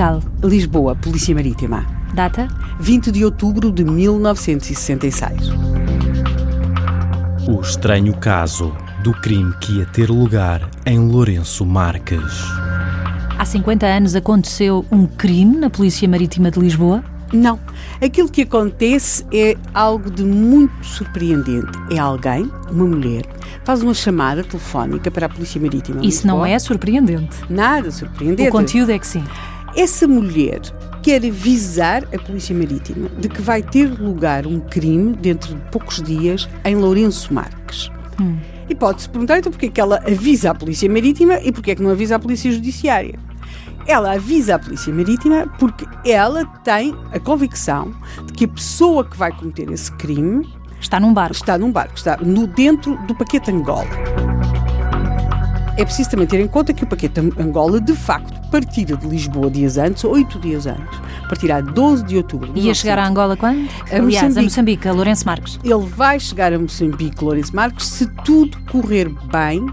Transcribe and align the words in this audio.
Local. 0.00 0.22
Lisboa, 0.42 0.96
Polícia 0.96 1.34
Marítima. 1.34 1.84
Data? 2.14 2.48
20 2.80 3.12
de 3.12 3.22
outubro 3.22 3.70
de 3.70 3.84
1966. 3.84 5.50
O 7.46 7.60
estranho 7.60 8.16
caso 8.16 8.74
do 9.04 9.12
crime 9.12 9.52
que 9.60 9.72
ia 9.74 9.84
ter 9.84 10.08
lugar 10.08 10.70
em 10.86 10.98
Lourenço 10.98 11.66
Marques. 11.66 12.32
Há 13.38 13.44
50 13.44 13.84
anos 13.84 14.16
aconteceu 14.16 14.86
um 14.90 15.06
crime 15.06 15.58
na 15.58 15.68
Polícia 15.68 16.08
Marítima 16.08 16.50
de 16.50 16.58
Lisboa? 16.58 17.04
Não. 17.30 17.60
Aquilo 18.02 18.30
que 18.30 18.40
acontece 18.40 19.26
é 19.30 19.54
algo 19.74 20.10
de 20.10 20.24
muito 20.24 20.82
surpreendente. 20.82 21.78
É 21.90 21.98
alguém, 21.98 22.50
uma 22.70 22.86
mulher, 22.86 23.26
faz 23.64 23.82
uma 23.82 23.92
chamada 23.92 24.42
telefónica 24.42 25.10
para 25.10 25.26
a 25.26 25.28
Polícia 25.28 25.60
Marítima. 25.60 26.00
de 26.00 26.08
Isso 26.08 26.26
não 26.26 26.36
Lisboa. 26.36 26.48
é 26.48 26.58
surpreendente. 26.58 27.36
Nada 27.50 27.90
surpreendente. 27.90 28.48
O 28.48 28.50
conteúdo 28.50 28.92
é 28.92 28.98
que 28.98 29.06
sim. 29.06 29.22
Essa 29.76 30.06
mulher 30.06 30.60
quer 31.02 31.24
avisar 31.24 32.04
a 32.14 32.18
Polícia 32.18 32.54
Marítima 32.54 33.08
de 33.18 33.28
que 33.28 33.40
vai 33.40 33.62
ter 33.62 33.86
lugar 33.86 34.46
um 34.46 34.60
crime 34.60 35.14
dentro 35.14 35.54
de 35.54 35.60
poucos 35.70 36.02
dias 36.02 36.48
em 36.64 36.76
Lourenço 36.76 37.32
Marques. 37.32 37.90
E 38.68 38.74
pode-se 38.74 39.08
perguntar 39.08 39.38
então 39.38 39.50
porque 39.50 39.66
é 39.66 39.70
que 39.70 39.80
ela 39.80 39.96
avisa 40.06 40.50
a 40.50 40.54
Polícia 40.54 40.88
Marítima 40.88 41.40
e 41.42 41.50
porque 41.50 41.70
é 41.70 41.74
que 41.74 41.82
não 41.82 41.90
avisa 41.90 42.16
a 42.16 42.18
Polícia 42.18 42.52
Judiciária. 42.52 43.18
Ela 43.86 44.12
avisa 44.12 44.56
a 44.56 44.58
Polícia 44.58 44.92
Marítima 44.92 45.46
porque 45.58 45.86
ela 46.04 46.44
tem 46.62 46.94
a 47.12 47.18
convicção 47.18 47.94
de 48.26 48.32
que 48.32 48.44
a 48.44 48.48
pessoa 48.48 49.04
que 49.04 49.16
vai 49.16 49.32
cometer 49.32 49.70
esse 49.70 49.90
crime 49.92 50.46
Está 50.80 50.98
num 50.98 51.12
barco. 51.12 51.34
está 51.34 51.58
num 51.58 51.70
barco, 51.70 51.94
está 51.94 52.16
no 52.16 52.46
dentro 52.46 52.96
do 53.06 53.14
paquete 53.14 53.50
Angola. 53.50 54.19
É 55.80 55.84
preciso 55.86 56.10
também 56.10 56.26
ter 56.26 56.38
em 56.38 56.46
conta 56.46 56.74
que 56.74 56.84
o 56.84 56.86
paquete 56.86 57.20
Angola, 57.38 57.80
de 57.80 57.94
facto, 57.94 58.38
partira 58.50 58.94
de 58.98 59.08
Lisboa 59.08 59.50
dias 59.50 59.78
antes, 59.78 60.04
oito 60.04 60.38
dias 60.38 60.66
antes. 60.66 61.00
Partirá 61.26 61.62
12 61.62 62.04
de 62.04 62.18
outubro. 62.18 62.52
Ia 62.54 62.74
chegar 62.74 62.98
a 62.98 63.04
1900. 63.04 63.10
Angola 63.10 63.34
quando? 63.34 63.66
A 63.90 63.96
Aliás, 63.96 63.96
a 63.96 64.02
Moçambique. 64.02 64.42
Moçambique, 64.42 64.88
a 64.88 64.92
Lourenço 64.92 65.24
Marques. 65.24 65.58
Ele 65.64 65.86
vai 65.86 66.20
chegar 66.20 66.52
a 66.52 66.58
Moçambique, 66.58 67.24
Lourenço 67.24 67.56
Marques, 67.56 67.86
se 67.86 68.06
tudo 68.24 68.58
correr 68.70 69.08
bem 69.32 69.64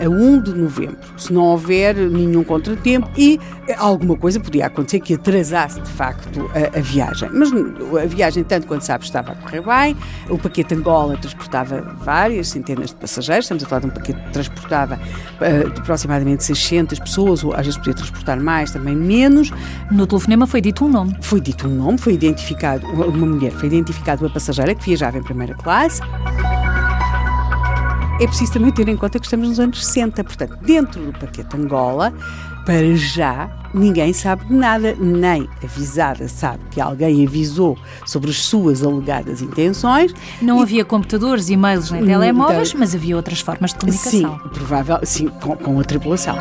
a 0.00 0.08
1 0.08 0.42
de 0.42 0.54
novembro. 0.54 0.98
Se 1.16 1.32
não 1.32 1.42
houver 1.42 1.94
nenhum 1.94 2.44
contratempo 2.44 3.08
e 3.16 3.38
alguma 3.78 4.16
coisa 4.16 4.40
podia 4.40 4.66
acontecer 4.66 5.00
que 5.00 5.14
atrasasse, 5.14 5.80
de 5.80 5.90
facto, 5.90 6.50
a, 6.54 6.78
a 6.78 6.80
viagem. 6.80 7.28
Mas 7.32 7.50
a 7.52 8.06
viagem, 8.06 8.44
tanto 8.44 8.66
quanto 8.66 8.82
sabe, 8.82 9.04
estava 9.04 9.32
a 9.32 9.34
correr 9.36 9.62
bem. 9.62 9.96
O 10.28 10.38
paquete 10.38 10.74
Angola 10.74 11.16
transportava 11.16 11.80
várias 12.04 12.48
centenas 12.48 12.90
de 12.90 12.96
passageiros. 12.96 13.44
Estamos 13.44 13.64
a 13.64 13.66
falar 13.66 13.80
de 13.80 13.86
um 13.86 13.90
paquete 13.90 14.20
que 14.20 14.30
transportava 14.30 14.96
de 14.96 15.80
aproximadamente 15.80 16.44
600 16.44 16.98
pessoas, 16.98 17.44
ou 17.44 17.52
às 17.52 17.66
vezes 17.66 17.76
podia 17.76 17.94
transportar 17.94 18.40
mais, 18.40 18.70
também 18.70 18.96
menos. 18.96 19.50
No 19.90 20.06
telefonema 20.06 20.46
foi 20.46 20.60
dito 20.60 20.84
um 20.84 20.88
nome. 20.88 21.16
Foi 21.20 21.40
dito 21.40 21.66
um 21.66 21.74
nome, 21.74 21.98
foi 21.98 22.14
identificado, 22.14 22.86
uma 22.86 23.26
mulher, 23.26 23.52
foi 23.52 23.68
identificada 23.68 24.22
uma 24.22 24.32
passageira 24.32 24.74
que 24.74 24.84
viajava 24.84 25.18
em 25.18 25.22
primeira 25.22 25.54
classe. 25.54 26.00
É 28.20 28.26
preciso 28.26 28.52
também 28.52 28.70
ter 28.72 28.88
em 28.88 28.96
conta 28.96 29.18
que 29.18 29.26
estamos 29.26 29.48
nos 29.48 29.58
anos 29.60 29.84
60, 29.84 30.22
portanto, 30.24 30.56
dentro 30.62 31.04
do 31.04 31.12
paquete 31.18 31.56
Angola, 31.56 32.12
para 32.64 32.94
já, 32.94 33.50
ninguém 33.74 34.12
sabe 34.12 34.44
de 34.46 34.54
nada, 34.54 34.94
nem 34.98 35.48
avisada 35.62 36.28
sabe 36.28 36.60
que 36.70 36.80
alguém 36.80 37.26
avisou 37.26 37.76
sobre 38.06 38.30
as 38.30 38.36
suas 38.36 38.82
alegadas 38.84 39.42
intenções. 39.42 40.14
Não 40.40 40.60
E- 40.60 40.62
havia 40.62 40.84
computadores, 40.84 41.50
e-mails 41.50 41.90
nem 41.90 42.04
telemóveis, 42.06 42.68
então- 42.68 42.80
mas 42.80 42.94
havia 42.94 43.16
outras 43.16 43.40
formas 43.40 43.72
de 43.74 43.92
Sim, 43.92 44.22
comunicação. 44.22 44.48
provável, 44.50 44.98
sim, 45.02 45.26
com, 45.42 45.56
com 45.56 45.80
a 45.80 45.84
tripulação. 45.84 46.36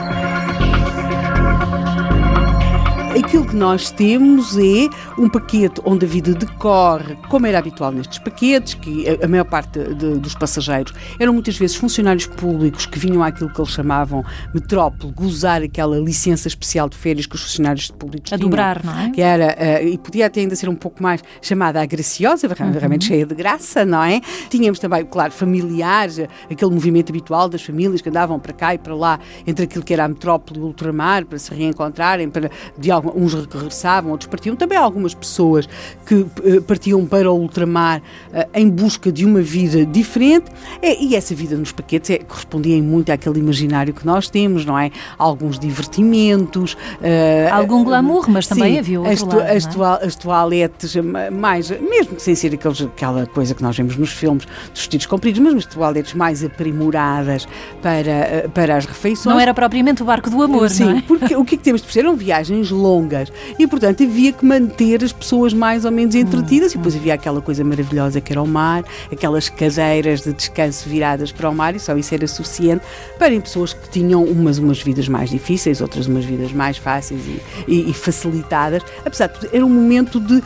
Aquilo 3.34 3.48
que 3.50 3.56
nós 3.56 3.90
temos 3.90 4.56
é 4.60 4.88
um 5.18 5.28
paquete 5.28 5.82
onde 5.86 6.06
a 6.06 6.08
vida 6.08 6.36
decorre, 6.36 7.16
como 7.32 7.48
era 7.48 7.58
habitual 7.58 7.92
nestes 7.92 8.20
paquetes, 8.20 8.76
que 8.76 9.10
a, 9.10 9.26
a 9.26 9.28
maior 9.28 9.46
parte 9.46 9.80
de- 9.80 10.20
dos 10.20 10.36
passageiros 10.36 10.94
eram 11.20 11.34
muitas 11.34 11.58
vezes 11.58 11.76
funcionários 11.76 12.28
públicos 12.28 12.86
que 12.86 13.00
vinham 13.00 13.24
àquilo 13.24 13.50
que 13.52 13.60
eles 13.60 13.72
chamavam 13.72 14.24
metrópole, 14.54 15.12
gozar 15.14 15.64
aquela 15.64 15.98
licença 15.98 16.48
especial 16.48 16.88
de 16.88 16.96
férias 16.96 17.26
que 17.26 17.34
os 17.36 17.42
funcionários 17.42 17.90
públicos 17.90 18.32
A 18.32 18.38
tinham 18.38 18.52
dobrar, 18.52 18.84
não 18.84 19.00
é? 19.00 19.10
que 19.10 19.20
era, 19.20 19.56
eh, 19.58 19.84
e 19.90 19.98
podia 19.98 20.28
até 20.28 20.42
ainda 20.42 20.56
ser 20.56 20.70
um 20.70 20.76
pouco 20.76 21.02
mais 21.02 21.24
chamada 21.42 21.82
a 21.82 21.86
graciosa, 21.88 22.48
realmente 22.48 23.06
cheia 23.06 23.26
de 23.26 23.34
graça, 23.34 23.84
não 23.84 24.04
é? 24.04 24.22
Tínhamos 24.48 24.78
também, 24.78 25.04
claro, 25.06 25.32
familiares, 25.34 26.20
aquele 26.52 26.70
movimento 26.72 27.10
habitual 27.10 27.50
das 27.50 27.64
famílias 27.64 28.00
que 28.00 28.10
andavam 28.10 28.40
para 28.40 28.54
cá 28.54 28.76
e 28.76 28.78
para 28.78 28.94
lá, 28.94 29.20
entre 29.48 29.66
aquilo 29.66 29.84
que 29.84 29.92
era 29.92 30.06
a 30.06 30.08
metrópole 30.08 30.60
e 30.60 30.62
o 30.62 30.68
ultramar, 30.68 31.26
para 31.26 31.40
se 31.40 31.52
reencontrarem, 31.52 32.30
para, 32.30 32.52
de 32.78 32.92
alguma, 32.92 33.23
uns 33.24 33.34
regressavam, 33.34 34.12
outros 34.12 34.30
partiam. 34.30 34.56
Também 34.56 34.78
algumas 34.78 35.14
pessoas 35.14 35.68
que 36.06 36.26
eh, 36.44 36.60
partiam 36.62 37.06
para 37.06 37.32
o 37.32 37.36
ultramar 37.40 38.02
eh, 38.34 38.48
em 38.56 38.70
busca 38.70 39.12
de 39.12 39.26
uma 39.26 39.42
vida 39.42 39.86
diferente, 39.86 40.46
É, 40.82 41.02
e 41.02 41.16
essa 41.16 41.34
vida 41.36 41.56
nos 41.56 41.72
paquetes 41.72 42.10
é, 42.10 42.18
correspondia 42.18 42.82
muito 42.82 43.12
àquele 43.12 43.40
imaginário 43.40 43.94
que 43.94 44.06
nós 44.06 44.30
temos, 44.30 44.66
não 44.66 44.78
é? 44.78 44.92
Alguns 45.18 45.58
divertimentos, 45.60 46.76
eh, 47.02 47.50
Algum 47.52 47.84
glamour, 47.84 48.30
mas 48.30 48.48
também 48.48 48.74
Sim, 48.74 48.80
havia 48.80 49.00
outro 49.00 49.14
as, 49.14 49.22
lado, 49.22 49.36
não 49.36 49.42
é? 49.46 49.56
as, 49.56 49.66
toal- 49.66 50.00
as 50.02 50.16
toaletes, 50.16 50.96
ma- 50.98 51.32
mais, 51.32 51.70
mesmo 51.70 52.16
que 52.16 52.22
sem 52.22 52.36
ser 52.36 52.54
aqueles, 52.54 52.82
aquela 52.82 53.26
coisa 53.28 53.54
que 53.56 53.62
nós 53.64 53.76
vemos 53.78 53.96
nos 53.98 54.12
filmes 54.12 54.46
dos 54.46 54.80
vestidos 54.82 55.06
compridos, 55.06 55.40
mas 55.40 55.54
as 55.56 55.66
toaletes 55.66 56.14
mais 56.14 56.44
aprimoradas 56.44 57.48
para, 57.82 58.50
para 58.54 58.76
as 58.78 58.86
refeições. 58.86 59.34
Não 59.34 59.40
era 59.40 59.54
propriamente 59.54 60.02
o 60.02 60.06
barco 60.06 60.30
do 60.30 60.42
amor, 60.42 60.70
Sim, 60.70 60.86
não 60.86 60.98
é? 60.98 61.02
porque 61.02 61.36
o 61.36 61.46
que 61.46 61.56
é 61.56 61.58
que 61.58 61.64
temos 61.64 61.82
de 61.82 61.86
perceber? 61.88 62.08
Eram 62.08 62.18
viagens 62.18 62.70
longas 62.72 63.12
e, 63.59 63.68
portanto, 63.68 64.03
havia 64.03 64.31
que 64.31 64.46
manter 64.46 65.03
as 65.03 65.12
pessoas 65.13 65.53
mais 65.53 65.85
ou 65.85 65.91
menos 65.91 66.16
entretidas 66.16 66.74
e 66.74 66.78
depois 66.78 66.96
havia 66.96 67.13
aquela 67.13 67.41
coisa 67.41 67.63
maravilhosa 67.63 68.19
que 68.22 68.31
era 68.34 68.41
o 68.41 68.47
mar, 68.47 68.84
aquelas 69.12 69.50
cadeiras 69.50 70.22
de 70.22 70.34
descanso 70.34 70.88
viradas 70.90 71.31
para 71.31 71.50
o 71.50 71.56
mar 71.56 71.75
e 71.75 71.79
só 71.79 71.96
isso 71.97 72.13
era 72.13 72.28
suficiente 72.28 72.84
para 73.19 73.40
pessoas 73.41 73.74
que 73.74 73.90
tinham 73.90 74.24
umas, 74.24 74.57
umas 74.57 74.81
vidas 74.81 75.07
mais 75.07 75.29
difíceis, 75.29 75.81
outras 75.81 76.07
umas 76.07 76.25
vidas 76.25 76.51
mais 76.51 76.78
fáceis 76.78 77.22
e, 77.25 77.41
e- 77.72 77.90
e 77.90 77.94
facilitadas. 77.94 78.81
Apesar 79.06 79.28
de 79.28 79.47
era 79.56 79.66
um 79.66 79.69
momento 79.69 80.19
de 80.19 80.41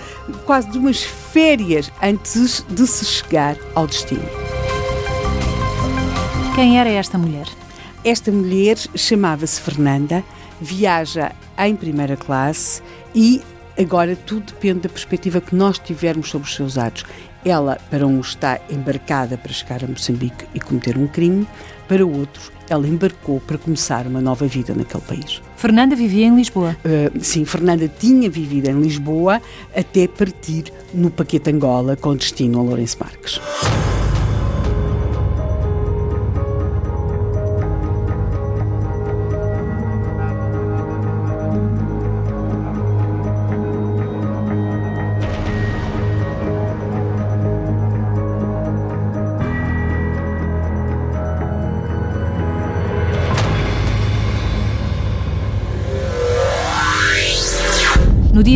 quase 0.45 0.69
de 0.69 0.77
umas 0.77 1.03
férias 1.03 1.91
antes 2.01 2.65
de 2.69 2.85
se 2.87 3.05
chegar 3.05 3.55
ao 3.75 3.87
destino. 3.87 4.23
Quem 6.55 6.79
era 6.79 6.89
esta 6.89 7.17
mulher? 7.17 7.45
Esta 8.03 8.31
mulher 8.31 8.77
chamava-se 8.95 9.61
Fernanda, 9.61 10.23
viaja 10.61 11.31
em 11.57 11.75
primeira 11.75 12.15
classe 12.15 12.81
e 13.13 13.41
agora 13.79 14.15
tudo 14.15 14.45
depende 14.47 14.81
da 14.81 14.89
perspectiva 14.89 15.41
que 15.41 15.55
nós 15.55 15.77
tivermos 15.79 16.29
sobre 16.29 16.47
os 16.47 16.55
seus 16.55 16.77
atos. 16.77 17.05
Ela, 17.45 17.77
para 17.89 18.05
um, 18.05 18.19
está 18.19 18.59
embarcada 18.69 19.37
para 19.37 19.53
chegar 19.53 19.83
a 19.83 19.87
Moçambique 19.87 20.45
e 20.53 20.59
cometer 20.59 20.97
um 20.97 21.07
crime, 21.07 21.47
para 21.87 22.05
outros, 22.05 22.51
ela 22.69 22.85
embarcou 22.85 23.39
para 23.39 23.57
começar 23.57 24.05
uma 24.05 24.19
nova 24.19 24.45
vida 24.45 24.73
naquele 24.75 25.03
país. 25.03 25.41
Fernanda 25.55 25.95
vivia 25.95 26.25
em 26.25 26.35
Lisboa. 26.35 26.75
Uh, 26.83 27.23
sim, 27.23 27.45
Fernanda 27.45 27.87
tinha 27.87 28.29
vivido 28.29 28.67
em 28.67 28.81
Lisboa 28.81 29.41
até 29.75 30.07
partir 30.07 30.65
no 30.93 31.09
Paquete 31.09 31.49
Angola 31.49 31.95
com 31.95 32.15
destino 32.15 32.59
a 32.59 32.63
Lourenço 32.63 32.97
Marques. 32.99 33.39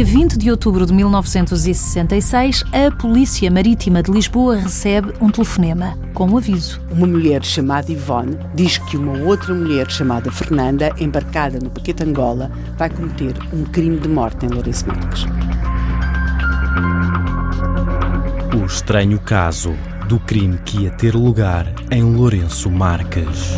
Dia 0.01 0.05
20 0.05 0.37
de 0.37 0.49
outubro 0.49 0.83
de 0.85 0.93
1966, 0.93 2.63
a 2.73 2.89
Polícia 2.95 3.51
Marítima 3.51 4.01
de 4.01 4.11
Lisboa 4.11 4.55
recebe 4.55 5.13
um 5.21 5.29
telefonema 5.29 5.95
com 6.15 6.27
um 6.27 6.37
aviso. 6.37 6.81
Uma 6.91 7.05
mulher 7.05 7.43
chamada 7.43 7.91
Ivone 7.91 8.35
diz 8.55 8.79
que 8.79 8.97
uma 8.97 9.19
outra 9.19 9.53
mulher 9.53 9.91
chamada 9.91 10.31
Fernanda, 10.31 10.91
embarcada 10.99 11.59
no 11.59 11.69
paquete 11.69 12.03
Angola, 12.03 12.51
vai 12.77 12.89
cometer 12.89 13.35
um 13.53 13.63
crime 13.63 13.99
de 13.99 14.07
morte 14.07 14.45
em 14.45 14.49
Lourenço 14.49 14.87
Marques. 14.87 15.25
O 18.59 18.65
estranho 18.65 19.19
caso 19.19 19.75
do 20.07 20.19
crime 20.19 20.57
que 20.65 20.81
ia 20.81 20.91
ter 20.91 21.13
lugar 21.13 21.71
em 21.91 22.01
Lourenço 22.01 22.71
Marques. 22.71 23.51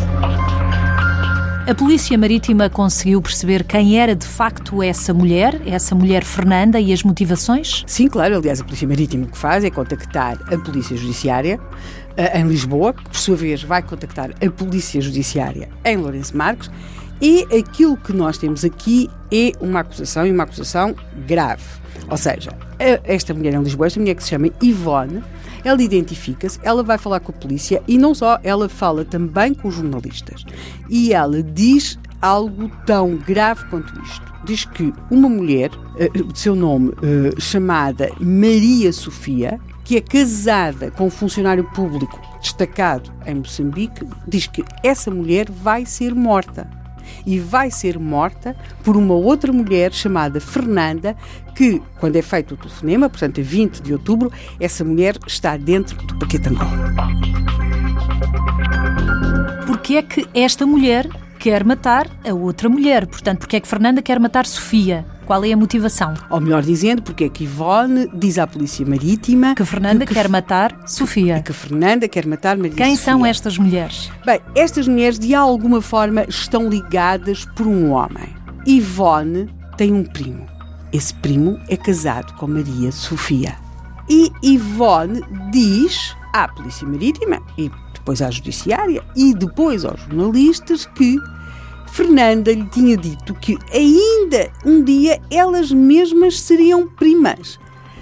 A 1.66 1.74
Polícia 1.74 2.18
Marítima 2.18 2.68
conseguiu 2.68 3.22
perceber 3.22 3.64
quem 3.64 3.98
era 3.98 4.14
de 4.14 4.26
facto 4.26 4.82
essa 4.82 5.14
mulher, 5.14 5.62
essa 5.64 5.94
mulher 5.94 6.22
Fernanda, 6.22 6.78
e 6.78 6.92
as 6.92 7.02
motivações? 7.02 7.84
Sim, 7.86 8.06
claro. 8.06 8.36
Aliás, 8.36 8.60
a 8.60 8.64
Polícia 8.64 8.86
Marítima 8.86 9.24
o 9.24 9.30
que 9.30 9.38
faz 9.38 9.64
é 9.64 9.70
contactar 9.70 10.38
a 10.52 10.58
Polícia 10.58 10.94
Judiciária 10.94 11.58
uh, 11.58 12.38
em 12.38 12.46
Lisboa, 12.46 12.92
que 12.92 13.04
por 13.04 13.16
sua 13.16 13.34
vez 13.34 13.62
vai 13.62 13.82
contactar 13.82 14.30
a 14.44 14.50
Polícia 14.50 15.00
Judiciária 15.00 15.70
em 15.86 15.96
Lourenço 15.96 16.36
Marques, 16.36 16.70
e 17.18 17.44
aquilo 17.44 17.96
que 17.96 18.12
nós 18.12 18.36
temos 18.36 18.62
aqui 18.62 19.08
é 19.32 19.52
uma 19.58 19.80
acusação 19.80 20.26
e 20.26 20.32
uma 20.32 20.42
acusação 20.42 20.94
grave. 21.26 21.64
Ou 22.10 22.18
seja, 22.18 22.50
esta 23.04 23.32
mulher 23.32 23.54
em 23.54 23.62
Lisboa, 23.62 23.86
esta 23.86 23.98
mulher 23.98 24.14
que 24.16 24.22
se 24.22 24.28
chama 24.28 24.50
Ivone, 24.60 25.22
ela 25.64 25.82
identifica-se, 25.82 26.60
ela 26.62 26.82
vai 26.82 26.98
falar 26.98 27.20
com 27.20 27.32
a 27.32 27.34
polícia 27.34 27.82
e 27.88 27.96
não 27.98 28.14
só, 28.14 28.38
ela 28.42 28.68
fala 28.68 29.04
também 29.04 29.54
com 29.54 29.68
os 29.68 29.74
jornalistas. 29.74 30.44
E 30.88 31.12
ela 31.12 31.42
diz 31.42 31.98
algo 32.20 32.70
tão 32.86 33.16
grave 33.16 33.64
quanto 33.68 33.92
isto. 34.02 34.34
Diz 34.44 34.64
que 34.64 34.92
uma 35.10 35.28
mulher, 35.28 35.70
eh, 35.98 36.08
de 36.08 36.38
seu 36.38 36.54
nome, 36.54 36.92
eh, 37.02 37.40
chamada 37.40 38.10
Maria 38.20 38.92
Sofia, 38.92 39.58
que 39.84 39.96
é 39.96 40.00
casada 40.00 40.90
com 40.90 41.06
um 41.06 41.10
funcionário 41.10 41.64
público 41.72 42.20
destacado 42.40 43.10
em 43.26 43.36
Moçambique, 43.36 44.06
diz 44.28 44.46
que 44.46 44.64
essa 44.82 45.10
mulher 45.10 45.50
vai 45.50 45.86
ser 45.86 46.14
morta 46.14 46.83
e 47.26 47.38
vai 47.38 47.70
ser 47.70 47.98
morta 47.98 48.56
por 48.82 48.96
uma 48.96 49.14
outra 49.14 49.52
mulher 49.52 49.92
chamada 49.92 50.40
Fernanda, 50.40 51.16
que, 51.54 51.80
quando 51.98 52.16
é 52.16 52.22
feito 52.22 52.54
o 52.54 52.56
telefonema, 52.56 53.08
portanto, 53.08 53.40
a 53.40 53.44
20 53.44 53.80
de 53.80 53.92
outubro, 53.92 54.32
essa 54.60 54.84
mulher 54.84 55.16
está 55.26 55.56
dentro 55.56 55.96
do 56.06 56.18
paquete 56.18 56.48
Angola. 56.48 56.94
Porque 59.66 59.96
é 59.96 60.02
que 60.02 60.26
esta 60.34 60.66
mulher 60.66 61.08
quer 61.38 61.64
matar 61.64 62.08
a 62.26 62.32
outra 62.32 62.68
mulher? 62.68 63.06
Portanto, 63.06 63.40
porque 63.40 63.56
é 63.56 63.60
que 63.60 63.68
Fernanda 63.68 64.02
quer 64.02 64.18
matar 64.18 64.46
Sofia? 64.46 65.04
Qual 65.26 65.44
é 65.44 65.52
a 65.52 65.56
motivação? 65.56 66.14
Ou 66.28 66.40
melhor 66.40 66.62
dizendo, 66.62 67.02
porque 67.02 67.24
é 67.24 67.28
que 67.28 67.44
Ivone 67.44 68.08
diz 68.12 68.38
à 68.38 68.46
Polícia 68.46 68.84
Marítima 68.84 69.54
que 69.54 69.64
Fernanda 69.64 70.04
que, 70.04 70.12
quer 70.12 70.28
matar 70.28 70.76
Sofia. 70.86 71.40
Que 71.42 71.52
Fernanda 71.52 72.06
quer 72.06 72.26
matar 72.26 72.56
Maria 72.56 72.74
Quem 72.74 72.96
Sofia. 72.96 73.12
são 73.12 73.26
estas 73.26 73.56
mulheres? 73.58 74.10
Bem, 74.24 74.40
estas 74.54 74.86
mulheres 74.86 75.18
de 75.18 75.34
alguma 75.34 75.80
forma 75.80 76.24
estão 76.28 76.68
ligadas 76.68 77.44
por 77.56 77.66
um 77.66 77.92
homem. 77.92 78.28
Ivone 78.66 79.48
tem 79.76 79.92
um 79.92 80.04
primo. 80.04 80.46
Esse 80.92 81.14
primo 81.14 81.58
é 81.68 81.76
casado 81.76 82.34
com 82.34 82.46
Maria 82.46 82.92
Sofia. 82.92 83.56
E 84.08 84.30
Ivone 84.42 85.22
diz 85.50 86.14
à 86.32 86.46
Polícia 86.48 86.86
Marítima 86.86 87.40
e 87.56 87.70
depois 87.94 88.20
à 88.20 88.30
Judiciária 88.30 89.02
e 89.16 89.34
depois 89.34 89.84
aos 89.84 90.00
jornalistas 90.02 90.84
que 90.84 91.16
Fernanda 91.94 92.52
lhe 92.52 92.64
tinha 92.64 92.96
dito 92.96 93.32
que 93.34 93.56
ainda 93.72 94.50
um 94.66 94.82
dia 94.82 95.20
elas 95.30 95.70
mesmas 95.70 96.40
seriam 96.40 96.88
primas. 96.88 97.56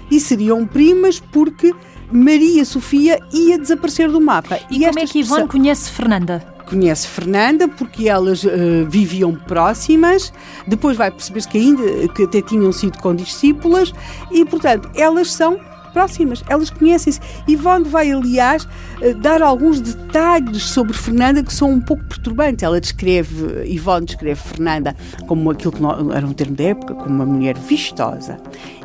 E 0.09 0.19
seriam 0.19 0.65
primas 0.65 1.19
porque 1.19 1.75
Maria 2.11 2.65
Sofia 2.65 3.19
ia 3.31 3.55
desaparecer 3.55 4.09
do 4.09 4.19
mapa. 4.19 4.59
E, 4.71 4.81
e 4.81 4.87
como 4.87 4.97
é 4.97 5.05
que 5.05 5.19
Ivone 5.19 5.47
conhece 5.47 5.91
Fernanda? 5.91 6.39
Conhece 6.65 7.07
Fernanda 7.07 7.67
porque 7.67 8.09
elas 8.09 8.43
uh, 8.43 8.49
viviam 8.89 9.35
próximas, 9.35 10.33
depois 10.67 10.97
vai 10.97 11.11
perceber-se 11.11 11.47
que 11.47 11.59
ainda 11.59 12.07
que 12.07 12.23
até 12.23 12.41
tinham 12.41 12.71
sido 12.71 12.97
condiscípulas 12.97 13.93
e, 14.31 14.43
portanto, 14.43 14.89
elas 14.95 15.31
são 15.31 15.59
próximas, 15.93 16.43
elas 16.49 16.69
conhecem-se. 16.69 17.19
Ivone 17.47 17.85
vai, 17.85 18.11
aliás, 18.11 18.67
eh, 19.01 19.13
dar 19.13 19.41
alguns 19.41 19.79
detalhes 19.79 20.63
sobre 20.63 20.93
Fernanda 20.93 21.43
que 21.43 21.53
são 21.53 21.71
um 21.71 21.79
pouco 21.79 22.03
perturbantes. 22.05 22.63
Ela 22.63 22.81
descreve, 22.81 23.63
Ivone 23.65 24.05
descreve 24.05 24.39
Fernanda 24.41 24.95
como 25.27 25.51
aquilo 25.51 25.71
que 25.71 25.83
era 26.15 26.25
um 26.25 26.33
termo 26.33 26.55
da 26.55 26.63
época, 26.63 26.95
como 26.95 27.15
uma 27.15 27.25
mulher 27.25 27.57
vistosa, 27.57 28.37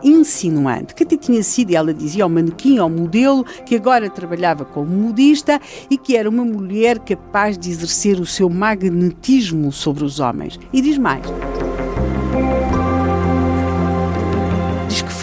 insinuante, 0.02 0.94
que 0.94 1.02
até 1.02 1.16
tinha 1.16 1.42
sido, 1.42 1.74
ela 1.74 1.92
dizia, 1.92 2.24
ao 2.24 2.30
manequim, 2.30 2.78
ao 2.78 2.90
modelo, 2.90 3.44
que 3.66 3.74
agora 3.74 4.08
trabalhava 4.10 4.64
como 4.64 4.86
modista 4.86 5.60
e 5.90 5.96
que 5.96 6.16
era 6.16 6.28
uma 6.28 6.44
mulher 6.44 6.98
capaz 6.98 7.58
de 7.58 7.70
exercer 7.70 8.20
o 8.20 8.26
seu 8.26 8.48
magnetismo 8.48 9.72
sobre 9.72 10.04
os 10.04 10.20
homens. 10.20 10.58
E 10.72 10.80
diz 10.80 10.98
mais. 10.98 11.22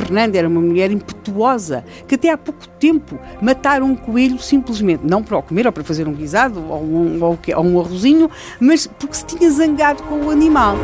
Fernanda 0.06 0.38
era 0.38 0.48
uma 0.48 0.62
mulher 0.62 0.92
impetuosa, 0.92 1.84
que 2.08 2.14
até 2.14 2.30
há 2.30 2.38
pouco 2.38 2.68
tempo 2.80 3.18
mataram 3.42 3.88
um 3.88 3.96
coelho 3.96 4.38
simplesmente, 4.38 5.02
não 5.04 5.24
para 5.24 5.36
o 5.36 5.42
comer 5.42 5.66
ou 5.66 5.74
para 5.74 5.84
fazer 5.84 6.08
um 6.08 6.14
guisado 6.14 6.64
ou 6.70 6.84
um, 6.84 7.24
ou, 7.24 7.40
ou 7.56 7.66
um 7.66 7.80
arrozinho, 7.80 8.30
mas 8.60 8.86
porque 8.86 9.16
se 9.16 9.26
tinha 9.26 9.50
zangado 9.50 10.04
com 10.04 10.28
o 10.28 10.30
animal. 10.30 10.78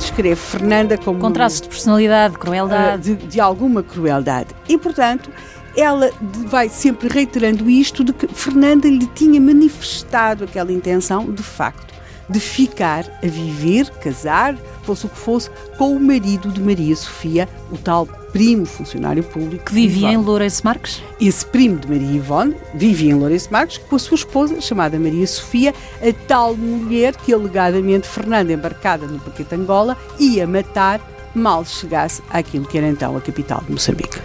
Descreve 0.00 0.34
Fernanda 0.34 0.98
como. 0.98 1.20
Com 1.20 1.30
traços 1.30 1.60
de 1.60 1.68
personalidade, 1.68 2.36
crueldade. 2.36 3.14
De, 3.14 3.26
de 3.28 3.40
alguma 3.40 3.80
crueldade. 3.80 4.48
E, 4.68 4.76
portanto, 4.76 5.30
ela 5.76 6.10
vai 6.46 6.68
sempre 6.68 7.08
reiterando 7.08 7.70
isto 7.70 8.02
de 8.02 8.12
que 8.12 8.26
Fernanda 8.26 8.88
lhe 8.88 9.06
tinha 9.14 9.40
manifestado 9.40 10.42
aquela 10.42 10.72
intenção, 10.72 11.30
de 11.30 11.42
facto, 11.42 11.94
de 12.28 12.40
ficar 12.40 13.04
a 13.22 13.26
viver, 13.28 13.88
casar, 13.90 14.56
fosse 14.88 15.06
o 15.06 15.08
que 15.08 15.18
fosse, 15.18 15.50
com 15.76 15.94
o 15.94 16.00
marido 16.00 16.48
de 16.50 16.62
Maria 16.62 16.96
Sofia, 16.96 17.46
o 17.70 17.76
tal 17.76 18.06
primo 18.32 18.64
funcionário 18.64 19.22
público. 19.22 19.66
Que 19.66 19.74
vivia 19.74 20.08
Ivone. 20.08 20.14
em 20.14 20.26
Lourenço 20.26 20.62
Marques? 20.64 21.02
Esse 21.20 21.44
primo 21.44 21.78
de 21.78 21.88
Maria 21.88 22.16
Ivone 22.16 22.56
vivia 22.74 23.12
em 23.12 23.14
Lourenço 23.14 23.52
Marques 23.52 23.78
com 23.78 23.96
a 23.96 23.98
sua 23.98 24.14
esposa, 24.14 24.60
chamada 24.60 24.98
Maria 24.98 25.26
Sofia, 25.26 25.74
a 26.00 26.26
tal 26.26 26.56
mulher 26.56 27.14
que 27.16 27.32
alegadamente 27.32 28.08
Fernanda, 28.08 28.52
embarcada 28.52 29.06
no 29.06 29.18
paquete 29.18 29.54
Angola, 29.54 29.96
ia 30.18 30.46
matar 30.46 31.00
mal 31.34 31.64
chegasse 31.64 32.22
àquilo 32.30 32.66
que 32.66 32.78
era 32.78 32.88
então 32.88 33.16
a 33.16 33.20
capital 33.20 33.62
de 33.66 33.72
Moçambique. 33.72 34.18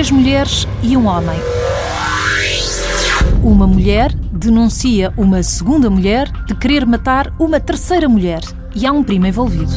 Três 0.00 0.10
mulheres 0.10 0.66
e 0.82 0.96
um 0.96 1.06
homem. 1.06 1.38
Uma 3.44 3.66
mulher 3.66 4.10
denuncia 4.32 5.12
uma 5.14 5.42
segunda 5.42 5.90
mulher 5.90 6.26
de 6.46 6.54
querer 6.54 6.86
matar 6.86 7.30
uma 7.38 7.60
terceira 7.60 8.08
mulher 8.08 8.40
e 8.74 8.86
há 8.86 8.92
um 8.92 9.04
primo 9.04 9.26
envolvido. 9.26 9.70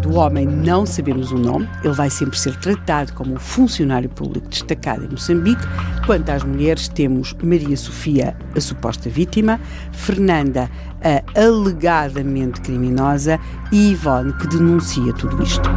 Do 0.00 0.14
homem 0.14 0.46
não 0.46 0.86
sabemos 0.86 1.30
o 1.30 1.36
nome, 1.36 1.68
ele 1.82 1.92
vai 1.92 2.08
sempre 2.08 2.38
ser 2.38 2.56
tratado 2.56 3.12
como 3.12 3.34
um 3.34 3.38
funcionário 3.38 4.08
público 4.08 4.48
destacado 4.48 5.04
em 5.04 5.10
Moçambique. 5.10 5.62
Quanto 6.06 6.30
às 6.30 6.42
mulheres, 6.42 6.88
temos 6.88 7.36
Maria 7.42 7.76
Sofia, 7.76 8.34
a 8.56 8.60
suposta 8.62 9.10
vítima, 9.10 9.60
Fernanda, 9.92 10.70
a 11.02 11.38
alegadamente 11.38 12.62
criminosa, 12.62 13.38
e 13.70 13.90
Ivone, 13.90 14.32
que 14.38 14.46
denuncia 14.46 15.12
tudo 15.12 15.42
isto. 15.42 15.68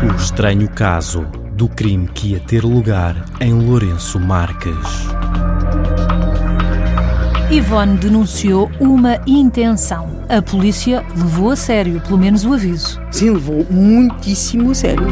O 0.00 0.14
estranho 0.14 0.68
caso 0.68 1.22
do 1.54 1.68
crime 1.68 2.06
que 2.06 2.28
ia 2.28 2.40
ter 2.40 2.62
lugar 2.62 3.16
em 3.40 3.52
Lourenço 3.52 4.20
Marques. 4.20 5.17
Ivone 7.50 7.96
denunciou 7.96 8.70
uma 8.78 9.18
intenção. 9.26 10.22
A 10.28 10.42
polícia 10.42 11.02
levou 11.16 11.50
a 11.50 11.56
sério, 11.56 11.98
pelo 12.02 12.18
menos 12.18 12.44
o 12.44 12.52
aviso. 12.52 13.00
Sim, 13.10 13.30
levou 13.30 13.66
muitíssimo 13.70 14.70
a 14.70 14.74
sério. 14.74 15.06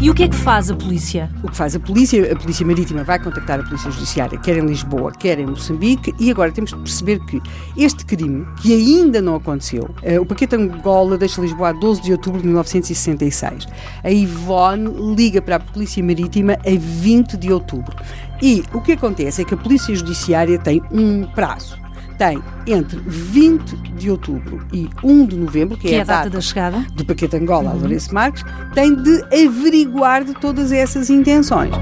E 0.00 0.10
o 0.10 0.14
que 0.14 0.24
é 0.24 0.28
que 0.28 0.36
faz 0.36 0.70
a 0.70 0.76
polícia? 0.76 1.28
O 1.42 1.48
que 1.48 1.56
faz 1.56 1.74
a 1.74 1.80
polícia? 1.80 2.32
A 2.32 2.36
Polícia 2.36 2.64
Marítima 2.64 3.02
vai 3.02 3.18
contactar 3.18 3.58
a 3.58 3.62
Polícia 3.62 3.90
Judiciária, 3.90 4.38
quer 4.38 4.58
em 4.58 4.66
Lisboa, 4.66 5.10
quer 5.10 5.38
em 5.40 5.46
Moçambique, 5.46 6.14
e 6.20 6.30
agora 6.30 6.52
temos 6.52 6.70
de 6.70 6.76
perceber 6.76 7.18
que 7.24 7.40
este 7.76 8.04
crime, 8.04 8.46
que 8.60 8.72
ainda 8.72 9.20
não 9.22 9.34
aconteceu, 9.34 9.84
uh, 9.84 10.20
o 10.20 10.26
paquete 10.26 10.54
Angola 10.54 11.16
deixa 11.16 11.40
Lisboa 11.40 11.70
a 11.70 11.72
12 11.72 12.02
de 12.02 12.12
outubro 12.12 12.40
de 12.40 12.46
1966. 12.46 13.66
A 14.04 14.10
Ivone 14.10 15.14
liga 15.16 15.40
para 15.40 15.56
a 15.56 15.60
Polícia 15.60 16.04
Marítima 16.04 16.52
a 16.52 16.78
20 16.78 17.36
de 17.38 17.50
outubro. 17.52 17.96
E 18.42 18.62
o 18.72 18.80
que 18.80 18.92
acontece 18.92 19.42
é 19.42 19.44
que 19.44 19.54
a 19.54 19.56
Polícia 19.56 19.94
Judiciária 19.94 20.58
tem 20.58 20.82
um 20.90 21.24
prazo. 21.26 21.78
Tem 22.18 22.42
entre 22.66 22.98
20 23.06 23.76
de 23.94 24.10
outubro 24.10 24.66
e 24.72 24.88
1 25.04 25.26
de 25.26 25.36
novembro, 25.36 25.76
que, 25.76 25.88
Que 25.88 25.94
é 25.94 25.98
é 25.98 26.00
a 26.00 26.04
data 26.04 26.18
data 26.24 26.30
da 26.30 26.40
chegada. 26.40 26.86
do 26.94 27.04
paquete 27.04 27.36
Angola 27.36 27.70
a 27.70 27.74
Lourenço 27.74 28.14
Marques, 28.14 28.42
tem 28.74 28.94
de 28.94 29.22
averiguar 29.24 30.24
de 30.24 30.32
todas 30.34 30.72
essas 30.72 31.10
intenções. 31.10 31.74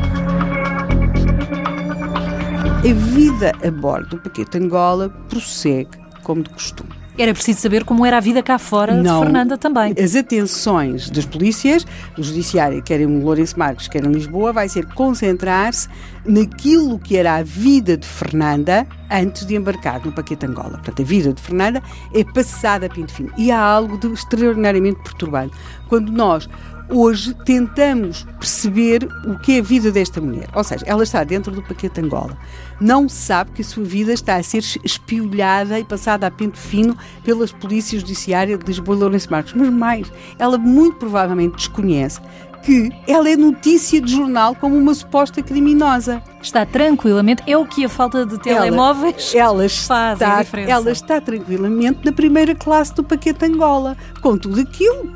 A 2.78 2.92
vida 3.14 3.52
a 3.66 3.70
bordo 3.70 4.10
do 4.10 4.18
paquete 4.18 4.58
Angola 4.58 5.08
prossegue 5.28 5.96
como 6.22 6.42
de 6.42 6.50
costume. 6.50 6.90
Era 7.16 7.32
preciso 7.32 7.60
saber 7.60 7.84
como 7.84 8.04
era 8.04 8.16
a 8.16 8.20
vida 8.20 8.42
cá 8.42 8.58
fora 8.58 8.94
Não. 8.94 9.20
de 9.20 9.24
Fernanda 9.26 9.56
também. 9.56 9.94
As 10.02 10.16
atenções 10.16 11.08
das 11.10 11.24
polícias, 11.24 11.86
do 12.16 12.22
Judiciário, 12.22 12.82
quer 12.82 13.00
em 13.00 13.20
Lourenço 13.20 13.56
Marques, 13.58 13.86
quer 13.86 14.04
em 14.04 14.10
Lisboa, 14.10 14.52
vai 14.52 14.68
ser 14.68 14.86
concentrar-se 14.94 15.88
naquilo 16.26 16.98
que 16.98 17.16
era 17.16 17.36
a 17.36 17.42
vida 17.42 17.96
de 17.96 18.06
Fernanda 18.06 18.86
antes 19.10 19.46
de 19.46 19.54
embarcar 19.54 20.04
no 20.04 20.10
paquete 20.10 20.44
Angola. 20.44 20.70
Portanto, 20.70 21.02
a 21.02 21.04
vida 21.04 21.32
de 21.32 21.40
Fernanda 21.40 21.80
é 22.12 22.24
passada 22.24 22.86
a 22.86 22.88
pinto 22.88 23.12
fino. 23.12 23.32
E 23.36 23.52
há 23.52 23.60
algo 23.60 23.96
de 23.96 24.08
extraordinariamente 24.08 25.00
perturbante. 25.02 25.54
Quando 25.88 26.10
nós 26.10 26.48
hoje 26.88 27.34
tentamos 27.44 28.24
perceber 28.38 29.08
o 29.26 29.38
que 29.38 29.56
é 29.56 29.60
a 29.60 29.62
vida 29.62 29.90
desta 29.90 30.20
mulher. 30.20 30.48
Ou 30.54 30.64
seja, 30.64 30.84
ela 30.86 31.02
está 31.02 31.24
dentro 31.24 31.52
do 31.52 31.62
paquete 31.62 32.00
Angola. 32.00 32.36
Não 32.80 33.08
sabe 33.08 33.52
que 33.52 33.62
a 33.62 33.64
sua 33.64 33.84
vida 33.84 34.12
está 34.12 34.36
a 34.36 34.42
ser 34.42 34.62
espiolhada 34.84 35.78
e 35.78 35.84
passada 35.84 36.26
a 36.26 36.30
pente 36.30 36.58
fino 36.58 36.96
pelas 37.22 37.52
polícias 37.52 38.02
judiciárias 38.02 38.58
de 38.58 38.66
Lisboa 38.66 38.96
e 38.96 39.00
Lourenço 39.00 39.30
Marcos. 39.30 39.52
Mas 39.54 39.70
mais, 39.70 40.12
ela 40.38 40.58
muito 40.58 40.96
provavelmente 40.96 41.56
desconhece 41.56 42.20
que 42.64 42.90
ela 43.06 43.28
é 43.28 43.36
notícia 43.36 44.00
de 44.00 44.12
jornal 44.12 44.54
como 44.54 44.76
uma 44.76 44.94
suposta 44.94 45.42
criminosa. 45.42 46.22
Está 46.44 46.66
tranquilamente. 46.66 47.42
É 47.46 47.56
o 47.56 47.64
que 47.66 47.86
a 47.86 47.88
falta 47.88 48.26
de 48.26 48.38
telemóveis 48.38 49.32
Ela 49.34 49.66
faz 49.66 50.20
a 50.20 50.24
está, 50.26 50.42
diferença. 50.42 50.70
ela 50.70 50.90
está 50.92 51.20
tranquilamente 51.20 52.00
na 52.04 52.12
primeira 52.12 52.54
classe 52.54 52.94
do 52.94 53.02
paquete 53.02 53.46
Angola, 53.46 53.96
com 54.20 54.36
tudo 54.36 54.60
aquilo 54.60 55.10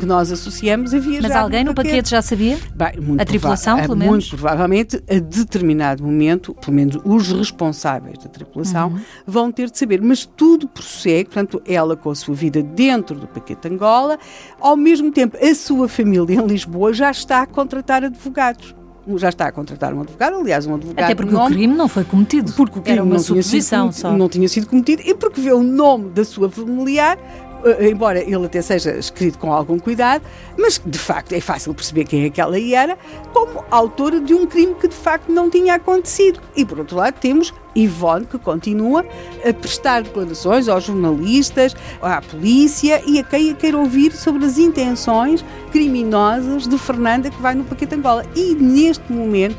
que 0.00 0.04
nós 0.04 0.32
associamos 0.32 0.92
a 0.92 0.98
viajar 0.98 1.28
Mas 1.28 1.36
alguém 1.36 1.62
no 1.62 1.74
paquete 1.74 2.10
já 2.10 2.20
sabia? 2.20 2.58
Bem, 2.74 3.00
muito 3.00 3.20
A 3.20 3.24
tripulação, 3.24 3.76
pelo 3.76 3.94
Muito 3.94 4.10
menos? 4.10 4.28
provavelmente, 4.30 4.96
a 5.08 5.14
determinado 5.20 6.02
momento, 6.02 6.52
pelo 6.54 6.72
menos 6.76 6.98
os 7.04 7.30
responsáveis 7.32 8.18
da 8.18 8.28
tripulação, 8.28 8.88
Uhum. 8.88 9.00
vão 9.26 9.52
ter 9.52 9.70
de 9.70 9.78
saber. 9.78 10.02
Mas 10.02 10.26
tudo 10.26 10.66
prossegue, 10.66 11.26
portanto, 11.26 11.62
ela 11.64 11.96
com 11.96 12.10
a 12.10 12.14
sua 12.16 12.34
vida 12.34 12.60
dentro 12.62 13.14
do 13.16 13.28
paquete 13.28 13.68
Angola, 13.68 14.18
ao 14.60 14.76
mesmo 14.76 15.12
tempo, 15.12 15.36
a 15.40 15.54
sua 15.54 15.88
família 15.88 16.34
em 16.34 16.44
Lisboa 16.46 16.92
já 16.92 17.12
está 17.12 17.42
a 17.42 17.46
contratar 17.46 18.02
advogados. 18.04 18.74
Já 19.16 19.28
está 19.28 19.46
a 19.48 19.52
contratar 19.52 19.92
um 19.92 20.00
advogado, 20.00 20.36
aliás, 20.36 20.66
um 20.66 20.74
advogado 20.76 21.04
Até 21.04 21.14
porque 21.14 21.28
de 21.30 21.36
o 21.36 21.38
nome, 21.38 21.54
crime 21.54 21.74
não 21.74 21.88
foi 21.88 22.04
cometido. 22.04 22.52
porque 22.54 22.78
o 22.78 22.82
crime 22.82 22.96
Era 22.98 23.02
uma 23.04 23.16
não, 23.16 23.22
tinha 23.22 23.42
sido 23.42 23.44
suposição 23.44 23.80
cometido, 23.88 24.00
só. 24.00 24.16
não 24.16 24.28
tinha 24.28 24.48
sido 24.48 24.66
cometido 24.66 25.02
e 25.04 25.14
porque 25.14 25.40
vê 25.42 25.52
o 25.52 25.62
nome 25.62 26.08
da 26.10 26.24
sua 26.24 26.48
familiar, 26.50 27.18
embora 27.80 28.20
ele 28.20 28.46
até 28.46 28.60
seja 28.62 28.92
escrito 28.92 29.38
com 29.38 29.52
algum 29.52 29.78
cuidado, 29.78 30.24
mas 30.58 30.80
de 30.84 30.98
facto 30.98 31.32
é 31.32 31.40
fácil 31.40 31.74
perceber 31.74 32.04
quem 32.04 32.24
é 32.24 32.30
que 32.30 32.40
ela 32.40 32.58
era, 32.60 32.98
como 33.32 33.64
autora 33.70 34.20
de 34.20 34.34
um 34.34 34.46
crime 34.46 34.74
que 34.74 34.88
de 34.88 34.94
facto 34.94 35.30
não 35.30 35.50
tinha 35.50 35.74
acontecido. 35.74 36.40
E 36.56 36.64
por 36.64 36.78
outro 36.78 36.96
lado 36.96 37.14
temos 37.14 37.52
Ivone, 37.74 38.26
que 38.26 38.38
continua 38.38 39.04
a 39.44 39.52
prestar 39.52 40.02
declarações 40.02 40.68
aos 40.68 40.84
jornalistas, 40.84 41.74
à 42.00 42.20
polícia 42.20 43.02
e 43.06 43.18
a 43.18 43.24
quem 43.24 43.50
a 43.50 43.54
queira 43.54 43.78
ouvir 43.78 44.12
sobre 44.12 44.44
as 44.44 44.58
intenções 44.58 45.44
criminosas 45.72 46.68
de 46.68 46.78
Fernanda 46.78 47.30
que 47.30 47.42
vai 47.42 47.54
no 47.54 47.64
paquete 47.64 47.94
Angola. 47.94 48.24
E 48.36 48.54
neste 48.54 49.12
momento 49.12 49.56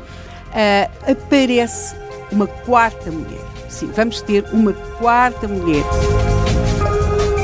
ah, 0.52 0.90
aparece 1.10 1.94
uma 2.32 2.46
quarta 2.46 3.10
mulher. 3.10 3.44
Sim, 3.68 3.90
vamos 3.94 4.22
ter 4.22 4.44
uma 4.52 4.72
quarta 4.72 5.46
mulher. 5.46 5.84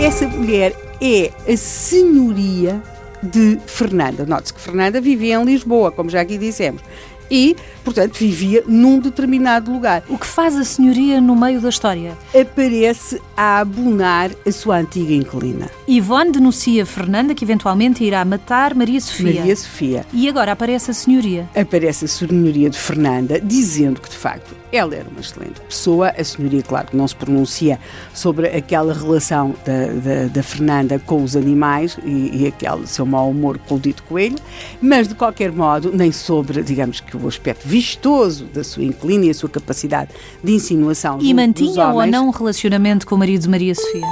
Essa 0.02 0.26
mulher 0.26 0.74
é 1.00 1.30
a 1.48 1.56
senhoria 1.56 2.82
de 3.22 3.56
Fernanda. 3.66 4.26
Note-se 4.26 4.52
que 4.52 4.60
Fernanda 4.60 5.00
vivia 5.00 5.36
em 5.36 5.44
Lisboa, 5.44 5.92
como 5.92 6.10
já 6.10 6.20
aqui 6.20 6.36
dissemos. 6.36 6.82
E, 7.30 7.56
portanto, 7.84 8.18
vivia 8.18 8.62
num 8.66 8.98
determinado 8.98 9.72
lugar. 9.72 10.02
O 10.08 10.18
que 10.18 10.26
faz 10.26 10.56
a 10.56 10.64
senhoria 10.64 11.20
no 11.20 11.36
meio 11.36 11.60
da 11.60 11.68
história? 11.68 12.16
Aparece 12.38 13.20
a 13.36 13.58
abonar 13.60 14.30
a 14.46 14.52
sua 14.52 14.78
antiga 14.78 15.12
inquilina, 15.12 15.70
Ivone 15.86 16.32
denuncia 16.32 16.86
Fernanda 16.86 17.34
que 17.34 17.44
eventualmente 17.44 18.02
irá 18.04 18.24
matar 18.24 18.74
Maria 18.74 19.00
Sofia. 19.00 19.40
Maria 19.40 19.56
Sofia. 19.56 20.06
E 20.12 20.28
agora 20.28 20.52
aparece 20.52 20.90
a 20.90 20.94
senhoria. 20.94 21.48
aparece 21.54 22.04
a 22.04 22.08
senhoria 22.08 22.70
de 22.70 22.78
Fernanda 22.78 23.40
dizendo 23.40 24.00
que 24.00 24.08
de 24.08 24.16
facto 24.16 24.54
ela 24.72 24.94
era 24.94 25.08
uma 25.08 25.20
excelente 25.20 25.60
pessoa. 25.60 26.14
A 26.16 26.24
senhoria, 26.24 26.62
claro, 26.62 26.88
que 26.88 26.96
não 26.96 27.06
se 27.06 27.14
pronuncia 27.14 27.78
sobre 28.14 28.48
aquela 28.48 28.94
relação 28.94 29.54
da, 29.64 29.86
da, 29.86 30.28
da 30.28 30.42
Fernanda 30.42 30.98
com 30.98 31.22
os 31.22 31.36
animais 31.36 31.98
e, 32.02 32.42
e 32.42 32.46
aquele 32.46 32.86
seu 32.86 33.04
mau 33.04 33.28
humor 33.30 33.58
com 33.58 33.74
o 33.74 33.78
dito 33.78 34.02
coelho, 34.04 34.36
mas 34.80 35.08
de 35.08 35.14
qualquer 35.14 35.52
modo, 35.52 35.92
nem 35.92 36.10
sobre, 36.10 36.62
digamos 36.62 37.00
que 37.00 37.16
o 37.16 37.28
aspecto 37.28 37.68
vistoso 37.76 38.44
da 38.52 38.62
sua 38.62 38.84
inclina 38.84 39.24
e 39.24 39.30
a 39.30 39.34
sua 39.34 39.48
capacidade 39.48 40.10
de 40.44 40.52
insinuação. 40.52 41.18
E 41.22 41.28
do- 41.32 41.36
mantinha 41.36 41.88
ou 41.88 42.06
não 42.06 42.26
um 42.28 42.30
relacionamento 42.30 43.06
com 43.06 43.14
o 43.14 43.18
marido 43.18 43.40
de 43.42 43.48
Maria 43.48 43.74
Sofia? 43.74 44.06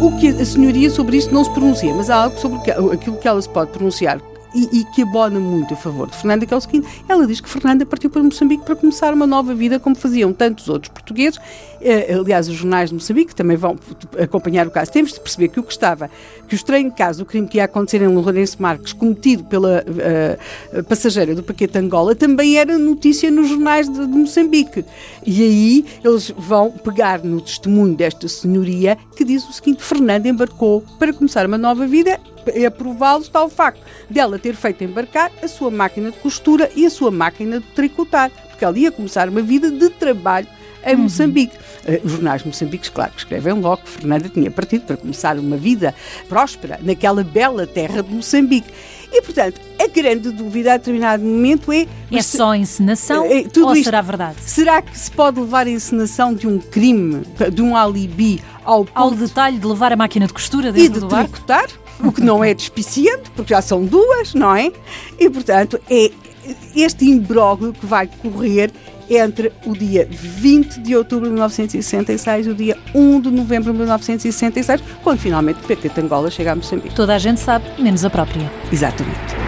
O 0.00 0.16
que 0.20 0.28
a 0.28 0.44
senhoria 0.44 0.88
sobre 0.88 1.16
isso 1.16 1.34
não 1.34 1.42
se 1.44 1.50
pronuncia, 1.50 1.92
mas 1.94 2.08
há 2.08 2.22
algo 2.24 2.38
sobre 2.38 2.70
aquilo 2.92 3.16
que 3.16 3.26
ela 3.26 3.42
se 3.42 3.48
pode 3.48 3.72
pronunciar 3.72 4.20
e, 4.56 4.80
e 4.80 4.84
que 4.84 5.02
abona 5.02 5.38
muito 5.38 5.74
a 5.74 5.76
favor 5.76 6.08
de 6.08 6.16
Fernanda, 6.16 6.46
que 6.46 6.54
é 6.54 6.56
o 6.56 6.60
seguinte: 6.60 6.88
ela 7.06 7.26
diz 7.26 7.40
que 7.40 7.48
Fernanda 7.48 7.84
partiu 7.84 8.08
para 8.08 8.22
Moçambique 8.22 8.64
para 8.64 8.74
começar 8.74 9.12
uma 9.12 9.26
nova 9.26 9.54
vida, 9.54 9.78
como 9.78 9.94
faziam 9.94 10.32
tantos 10.32 10.68
outros 10.68 10.90
portugueses. 10.90 11.38
Eh, 11.80 12.14
aliás, 12.14 12.48
os 12.48 12.54
jornais 12.54 12.88
de 12.88 12.94
Moçambique 12.94 13.34
também 13.34 13.56
vão 13.56 13.76
acompanhar 14.18 14.66
o 14.66 14.70
caso. 14.70 14.90
Temos 14.90 15.12
de 15.12 15.20
perceber 15.20 15.48
que 15.48 15.60
o 15.60 15.62
que 15.62 15.72
estava, 15.72 16.10
que 16.48 16.54
o 16.54 16.56
estranho 16.56 16.90
caso, 16.90 17.22
o 17.22 17.26
crime 17.26 17.46
que 17.46 17.58
ia 17.58 17.64
acontecer 17.64 18.00
em 18.00 18.08
Lourenço 18.08 18.60
Marques, 18.60 18.94
cometido 18.94 19.44
pela 19.44 19.84
eh, 19.98 20.38
passageira 20.88 21.34
do 21.34 21.42
paquete 21.42 21.76
Angola, 21.76 22.14
também 22.14 22.56
era 22.56 22.78
notícia 22.78 23.30
nos 23.30 23.48
jornais 23.48 23.88
de, 23.88 24.06
de 24.06 24.18
Moçambique. 24.18 24.84
E 25.26 25.42
aí 25.42 25.84
eles 26.02 26.32
vão 26.36 26.70
pegar 26.70 27.22
no 27.22 27.42
testemunho 27.42 27.94
desta 27.94 28.26
senhoria 28.26 28.96
que 29.14 29.24
diz 29.24 29.46
o 29.46 29.52
seguinte: 29.52 29.82
Fernanda 29.82 30.26
embarcou 30.28 30.82
para 30.98 31.12
começar 31.12 31.44
uma 31.44 31.58
nova 31.58 31.86
vida. 31.86 32.18
E 32.54 32.64
aprová-lo 32.66 33.22
está 33.22 33.42
o 33.44 33.48
facto 33.48 33.80
dela 34.08 34.38
ter 34.38 34.54
feito 34.54 34.84
embarcar 34.84 35.30
a 35.42 35.48
sua 35.48 35.70
máquina 35.70 36.10
de 36.10 36.18
costura 36.18 36.70
e 36.76 36.86
a 36.86 36.90
sua 36.90 37.10
máquina 37.10 37.60
de 37.60 37.66
tricotar, 37.68 38.30
porque 38.50 38.64
ela 38.64 38.78
ia 38.78 38.90
começar 38.92 39.28
uma 39.28 39.42
vida 39.42 39.70
de 39.70 39.90
trabalho 39.90 40.46
em 40.84 40.94
Moçambique. 40.94 41.56
Eh, 41.84 42.00
Os 42.04 42.12
jornais 42.12 42.44
moçambiques, 42.44 42.88
claro, 42.90 43.10
que 43.10 43.18
escrevem 43.18 43.54
logo 43.54 43.82
que 43.82 43.88
Fernanda 43.90 44.28
tinha 44.28 44.50
partido 44.52 44.82
para 44.86 44.96
começar 44.96 45.36
uma 45.36 45.56
vida 45.56 45.92
próspera 46.28 46.78
naquela 46.80 47.24
bela 47.24 47.66
terra 47.66 48.02
de 48.04 48.14
Moçambique. 48.14 48.70
E, 49.12 49.20
portanto, 49.22 49.60
a 49.80 49.86
grande 49.88 50.30
dúvida 50.30 50.74
a 50.74 50.76
determinado 50.76 51.24
momento 51.24 51.72
é... 51.72 51.86
É 52.12 52.22
só 52.22 52.54
encenação 52.54 53.24
É, 53.24 53.42
tudo 53.44 53.66
ou 53.68 53.72
isto- 53.74 53.84
será 53.84 54.00
verdade? 54.00 54.36
Será 54.40 54.80
que 54.82 54.96
se 54.96 55.10
pode 55.10 55.40
levar 55.40 55.66
a 55.66 55.70
encenação 55.70 56.32
de 56.34 56.46
um 56.46 56.58
crime, 56.58 57.22
de 57.52 57.62
um 57.62 57.76
alibi, 57.76 58.40
ao 58.64 58.86
Ao 58.94 59.10
detalhe 59.12 59.58
de 59.58 59.66
levar 59.66 59.92
a 59.92 59.96
máquina 59.96 60.26
de 60.26 60.32
costura 60.32 60.68
e 60.68 60.72
dentro 60.72 60.94
de 60.94 61.00
do 61.00 61.08
barco? 61.08 61.30
tricotar, 61.32 61.66
o 62.02 62.12
que 62.12 62.20
não 62.20 62.42
é 62.42 62.54
despiciente, 62.54 63.30
porque 63.34 63.54
já 63.54 63.62
são 63.62 63.84
duas, 63.84 64.34
não 64.34 64.54
é? 64.54 64.70
E, 65.18 65.28
portanto, 65.30 65.80
é 65.90 66.10
este 66.74 67.04
imbróglio 67.06 67.72
que 67.72 67.86
vai 67.86 68.06
correr 68.06 68.72
entre 69.08 69.52
o 69.64 69.72
dia 69.72 70.06
20 70.10 70.80
de 70.80 70.96
outubro 70.96 71.26
de 71.26 71.32
1966 71.32 72.46
e 72.46 72.50
o 72.50 72.54
dia 72.54 72.76
1 72.94 73.20
de 73.20 73.30
novembro 73.30 73.72
de 73.72 73.78
1966, 73.78 74.82
quando 75.02 75.18
finalmente 75.18 75.60
o 75.60 75.66
PT 75.66 75.88
de 75.90 76.00
Angola 76.00 76.30
chega 76.30 76.52
a 76.52 76.56
Moçambique. 76.56 76.94
Toda 76.94 77.14
a 77.14 77.18
gente 77.18 77.40
sabe, 77.40 77.64
menos 77.80 78.04
a 78.04 78.10
própria. 78.10 78.50
Exatamente. 78.72 79.45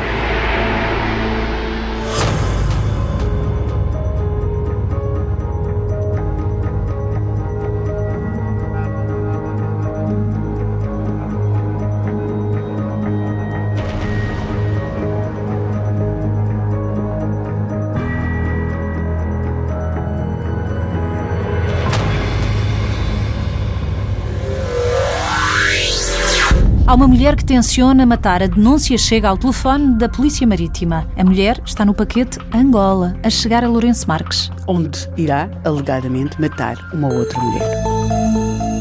Há 26.89 26.95
uma 26.95 27.07
mulher 27.07 27.37
que 27.37 27.45
tenciona 27.45 28.07
matar. 28.07 28.43
A 28.43 28.47
denúncia 28.47 28.97
chega 28.97 29.29
ao 29.29 29.37
telefone 29.37 29.99
da 29.99 30.09
Polícia 30.09 30.47
Marítima. 30.47 31.07
A 31.19 31.23
mulher 31.23 31.61
está 31.63 31.85
no 31.85 31.93
paquete 31.93 32.39
Angola, 32.51 33.15
a 33.23 33.29
chegar 33.29 33.63
a 33.63 33.69
Lourenço 33.69 34.09
Marques. 34.09 34.51
Onde 34.67 35.07
irá, 35.15 35.51
alegadamente, 35.67 36.41
matar 36.41 36.79
uma 36.95 37.13
outra 37.13 37.39
mulher. 37.39 37.85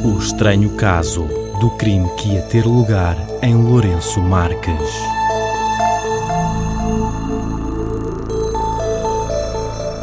O 0.05 0.17
estranho 0.19 0.69
caso 0.77 1.27
do 1.59 1.69
crime 1.71 2.09
que 2.15 2.29
ia 2.29 2.41
ter 2.43 2.65
lugar 2.65 3.17
em 3.41 3.55
Lourenço 3.55 4.21
Marques. 4.21 4.89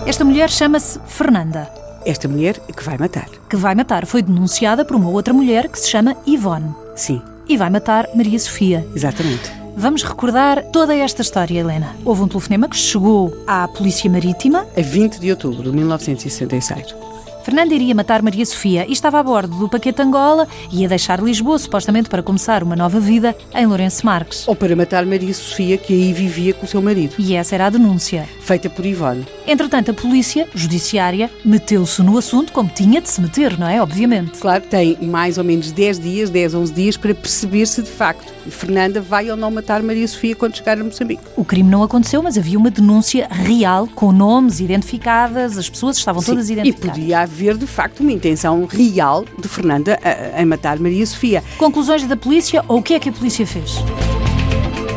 Esta 0.05 0.27
mulher 0.27 0.51
chama-se 0.51 1.01
Fernanda. 1.07 1.71
Esta 2.05 2.29
mulher 2.29 2.61
que 2.61 2.85
vai 2.85 2.99
matar. 2.99 3.31
Que 3.49 3.57
vai 3.57 3.75
matar 3.75 4.05
foi 4.05 4.21
denunciada 4.21 4.85
por 4.85 4.95
uma 4.95 5.09
outra 5.09 5.33
mulher 5.33 5.71
que 5.71 5.79
se 5.79 5.89
chama 5.89 6.15
Ivone. 6.27 6.75
Sim. 6.95 7.23
E 7.49 7.57
vai 7.57 7.71
matar 7.71 8.09
Maria 8.15 8.39
Sofia. 8.39 8.87
Exatamente. 8.95 9.53
Vamos 9.77 10.03
recordar 10.03 10.63
toda 10.71 10.95
esta 10.95 11.21
história, 11.21 11.59
Helena. 11.61 11.95
Houve 12.05 12.23
um 12.23 12.29
telefonema 12.29 12.69
que 12.69 12.77
chegou 12.77 13.37
à 13.47 13.67
Polícia 13.67 14.09
Marítima. 14.09 14.67
A 14.77 14.81
20 14.81 15.19
de 15.19 15.31
outubro 15.31 15.71
de 15.71 15.77
1966. 15.77 17.14
Fernanda 17.45 17.75
iria 17.75 17.95
matar 17.95 18.23
Maria 18.23 18.47
Sofia 18.47 18.87
e 18.89 18.93
estava 18.95 19.21
a 19.21 19.23
bordo 19.23 19.59
do 19.59 19.69
paquete 19.69 20.01
Angola 20.01 20.49
e 20.73 20.81
ia 20.81 20.89
deixar 20.89 21.23
Lisboa, 21.23 21.59
supostamente 21.59 22.09
para 22.09 22.23
começar 22.23 22.63
uma 22.63 22.75
nova 22.75 22.99
vida 22.99 23.37
em 23.55 23.67
Lourenço 23.67 24.07
Marques. 24.07 24.49
Ou 24.49 24.57
para 24.57 24.75
matar 24.75 25.05
Maria 25.05 25.35
Sofia, 25.35 25.77
que 25.77 25.93
aí 25.93 26.11
vivia 26.15 26.55
com 26.55 26.65
o 26.65 26.69
seu 26.69 26.81
marido. 26.81 27.15
E 27.19 27.35
essa 27.35 27.55
era 27.55 27.67
a 27.67 27.71
denúncia. 27.71 28.27
Feita 28.41 28.71
por 28.71 28.87
Ivone. 28.87 29.27
Entretanto, 29.47 29.91
a 29.91 29.95
polícia 29.95 30.49
judiciária 30.55 31.31
meteu-se 31.45 32.03
no 32.03 32.17
assunto 32.17 32.51
como 32.51 32.71
tinha 32.71 32.99
de 32.99 33.11
se 33.11 33.21
meter, 33.21 33.59
não 33.59 33.69
é? 33.69 33.83
Obviamente. 33.83 34.39
Claro, 34.39 34.65
tem 34.65 34.97
mais 35.03 35.37
ou 35.37 35.45
menos 35.45 35.71
10 35.71 35.99
dias, 35.99 36.31
10, 36.31 36.55
11 36.55 36.73
dias, 36.73 36.97
para 36.97 37.15
perceber 37.15 37.67
se 37.67 37.83
de 37.83 37.91
facto 37.91 38.33
Fernanda 38.51 39.03
vai 39.03 39.31
ou 39.31 39.37
não 39.37 39.51
matar 39.51 39.83
Maria 39.83 40.09
Sofia 40.09 40.35
quando 40.35 40.57
chegar 40.57 40.81
a 40.81 40.85
Moçambique. 40.85 41.23
O 41.37 41.45
crime 41.45 41.69
não 41.69 41.83
aconteceu, 41.83 42.23
mas 42.23 42.39
havia 42.39 42.59
uma 42.59 42.71
denúncia 42.71 43.29
real, 43.31 43.87
com 43.95 44.13
nomes 44.13 44.61
identificadas, 44.61 45.59
as 45.59 45.69
pessoas 45.69 45.99
estavam 45.99 46.23
Sim, 46.23 46.33
todas 46.33 46.49
identificadas. 46.49 46.97
E 46.97 47.01
podia 47.01 47.21
haver, 47.21 47.34
de 47.35 47.67
facto, 47.67 48.01
uma 48.01 48.13
intenção 48.13 48.65
real 48.65 49.25
de 49.39 49.49
Fernanda 49.49 49.99
a 50.39 50.47
matar 50.47 50.79
Maria 50.79 51.05
Sofia. 51.05 51.43
Conclusões 51.59 52.07
da 52.07 52.17
polícia 52.17 52.65
ou 52.69 52.79
o 52.79 52.83
que 52.83 52.95
é 52.95 53.01
que 53.01 53.09
a 53.09 53.13
polícia 53.13 53.47
fez? 53.47 53.77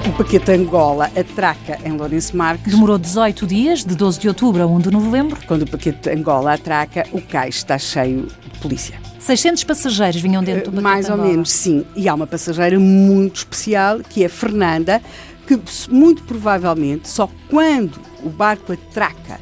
O 0.08 0.12
paquete 0.18 0.52
Angola 0.52 1.12
atraca 1.18 1.80
em 1.84 1.92
Lourenço 1.92 2.38
Marques. 2.38 2.72
Demorou 2.72 2.98
18 2.98 3.46
dias, 3.46 3.84
de 3.84 3.96
12 3.96 4.20
de 4.20 4.28
outubro 4.28 4.64
a 4.64 4.68
1 4.68 4.80
de 4.80 4.92
novembro. 4.92 5.38
Quando 5.48 5.64
o 5.64 5.70
paquete 5.70 6.10
Angola 6.10 6.54
atraca, 6.54 7.06
o 7.12 7.22
cais 7.22 7.56
está 7.56 7.78
cheio 7.78 8.28
de 8.54 8.60
polícia. 8.60 9.00
600 9.20 9.64
passageiros 9.66 10.22
vinham 10.22 10.44
dentro 10.44 10.72
do 10.72 10.82
paquete 10.82 10.84
Mais 10.84 11.10
ou 11.10 11.16
Angola. 11.16 11.30
menos, 11.30 11.50
sim. 11.50 11.86
E 11.96 12.08
há 12.08 12.14
uma 12.14 12.28
passageira 12.28 12.80
muito 12.80 13.38
especial, 13.38 14.00
que 14.00 14.24
é 14.24 14.30
Fernanda, 14.30 15.02
que 15.46 15.60
muito 15.90 16.24
provavelmente 16.24 17.10
só 17.10 17.30
quando 17.50 18.00
o 18.24 18.30
barco 18.30 18.74
atraca 18.74 19.40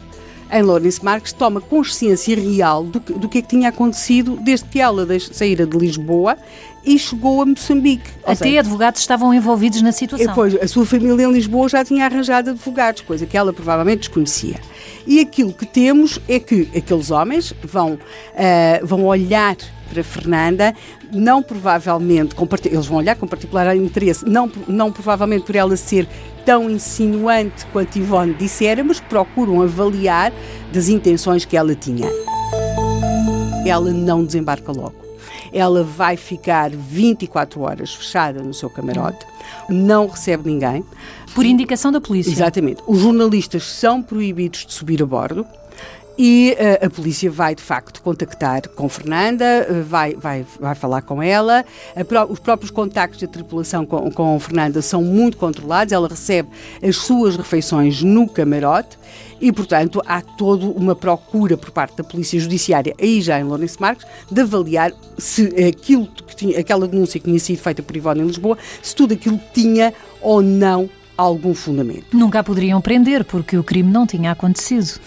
em 0.52 0.62
Lourenço 0.62 1.04
Marques 1.04 1.34
toma 1.34 1.60
consciência 1.60 2.36
real 2.36 2.84
do 2.84 3.00
que, 3.00 3.14
do 3.14 3.28
que 3.28 3.40
é 3.40 3.42
que 3.42 3.48
tinha 3.48 3.70
acontecido 3.70 4.38
desde 4.42 4.66
que 4.68 4.80
ela 4.80 5.08
saíra 5.20 5.66
de 5.66 5.78
Lisboa 5.78 6.38
e 6.86 7.00
chegou 7.00 7.42
a 7.42 7.46
Moçambique. 7.46 8.10
Até 8.24 8.36
seja, 8.36 8.60
advogados 8.60 9.02
estavam 9.02 9.34
envolvidos 9.34 9.82
na 9.82 9.92
situação. 9.92 10.28
Depois, 10.28 10.56
a 10.62 10.68
sua 10.68 10.86
família 10.86 11.26
em 11.26 11.32
Lisboa 11.32 11.68
já 11.68 11.84
tinha 11.84 12.06
arranjado 12.06 12.52
advogados, 12.52 13.02
coisa 13.02 13.26
que 13.26 13.36
ela 13.36 13.52
provavelmente 13.52 14.02
desconhecia. 14.02 14.60
E 15.08 15.20
aquilo 15.20 15.52
que 15.52 15.66
temos 15.66 16.20
é 16.28 16.40
que 16.40 16.70
aqueles 16.76 17.10
homens 17.10 17.54
vão, 17.64 17.98
ah, 18.36 18.80
vão 18.84 19.06
olhar 19.06 19.58
para 19.92 20.04
Fernanda, 20.04 20.76
não 21.12 21.42
provavelmente, 21.42 22.36
eles 22.66 22.86
vão 22.86 22.98
olhar 22.98 23.16
com 23.16 23.28
particular 23.28 23.76
interesse, 23.76 24.26
não, 24.26 24.52
não 24.68 24.92
provavelmente 24.92 25.46
por 25.46 25.56
ela 25.56 25.76
ser 25.78 26.08
tão 26.46 26.70
insinuante 26.70 27.66
quanto 27.74 27.98
Ivone 27.98 28.34
dissera, 28.36 28.84
mas 28.84 29.00
procuram 29.00 29.62
avaliar 29.62 30.32
das 30.72 30.88
intenções 30.88 31.44
que 31.44 31.58
ela 31.58 31.74
tinha. 31.74 32.08
Ela 33.66 33.92
não 33.92 34.24
desembarca 34.24 34.72
logo. 34.72 34.94
Ela 35.52 35.84
vai 35.84 36.18
ficar 36.18 36.70
24 36.70 37.62
horas 37.62 37.94
fechada 37.96 38.42
no 38.42 38.54
seu 38.54 38.70
camarote, 38.70 39.26
não 39.70 40.08
recebe 40.08 40.52
ninguém. 40.52 40.84
Por 41.34 41.46
indicação 41.46 41.92
da 41.92 42.00
polícia. 42.00 42.32
Exatamente. 42.32 42.82
Os 42.86 43.00
jornalistas 43.00 43.64
são 43.64 44.02
proibidos 44.02 44.66
de 44.66 44.74
subir 44.74 45.02
a 45.02 45.06
bordo. 45.06 45.46
E 46.18 46.56
eh, 46.58 46.86
a 46.86 46.90
polícia 46.90 47.30
vai, 47.30 47.54
de 47.56 47.62
facto, 47.62 48.02
contactar 48.02 48.70
com 48.70 48.88
Fernanda, 48.88 49.44
eh, 49.44 49.84
vai, 49.86 50.14
vai, 50.16 50.46
vai 50.60 50.74
falar 50.74 51.02
com 51.02 51.22
ela. 51.22 51.66
Os 52.30 52.40
próprios 52.40 52.72
contactos 52.72 53.20
da 53.20 53.28
tripulação 53.28 53.86
com, 53.86 54.10
com 54.12 54.40
Fernanda 54.40 54.82
são 54.82 55.02
muito 55.02 55.36
controlados. 55.36 55.92
Ela 55.92 56.08
recebe 56.08 56.50
as 56.82 56.96
suas 56.96 57.36
refeições 57.36 58.02
no 58.02 58.30
camarote 58.30 58.98
e, 59.42 59.52
portanto, 59.52 60.02
há 60.06 60.22
toda 60.22 60.66
uma 60.66 60.96
procura 60.96 61.58
por 61.58 61.72
parte 61.72 61.98
da 61.98 62.04
Polícia 62.04 62.40
Judiciária, 62.40 62.96
aí 63.00 63.22
já 63.22 63.40
em 63.40 63.44
Lourenço 63.44 63.82
Marques, 63.82 64.08
de 64.32 64.42
avaliar 64.42 64.94
se 65.18 65.48
aquilo 65.68 66.08
que 66.08 66.36
tinha, 66.36 66.60
aquela 66.60 66.88
denúncia 66.88 67.20
que 67.20 67.26
tinha 67.26 67.40
sido 67.40 67.60
feita 67.60 67.84
por 67.84 67.96
Ivone 67.96 68.22
em 68.22 68.28
Lisboa, 68.28 68.58
se 68.82 68.96
tudo 68.96 69.14
aquilo 69.14 69.40
tinha 69.54 69.94
ou 70.22 70.42
não 70.42 70.90
algum 71.18 71.54
fundamento. 71.54 72.16
Nunca 72.16 72.40
a 72.40 72.44
poderiam 72.44 72.80
prender 72.82 73.24
porque 73.26 73.58
o 73.58 73.64
crime 73.64 73.92
não 73.92 74.08
tinha 74.08 74.32
acontecido. 74.32 75.00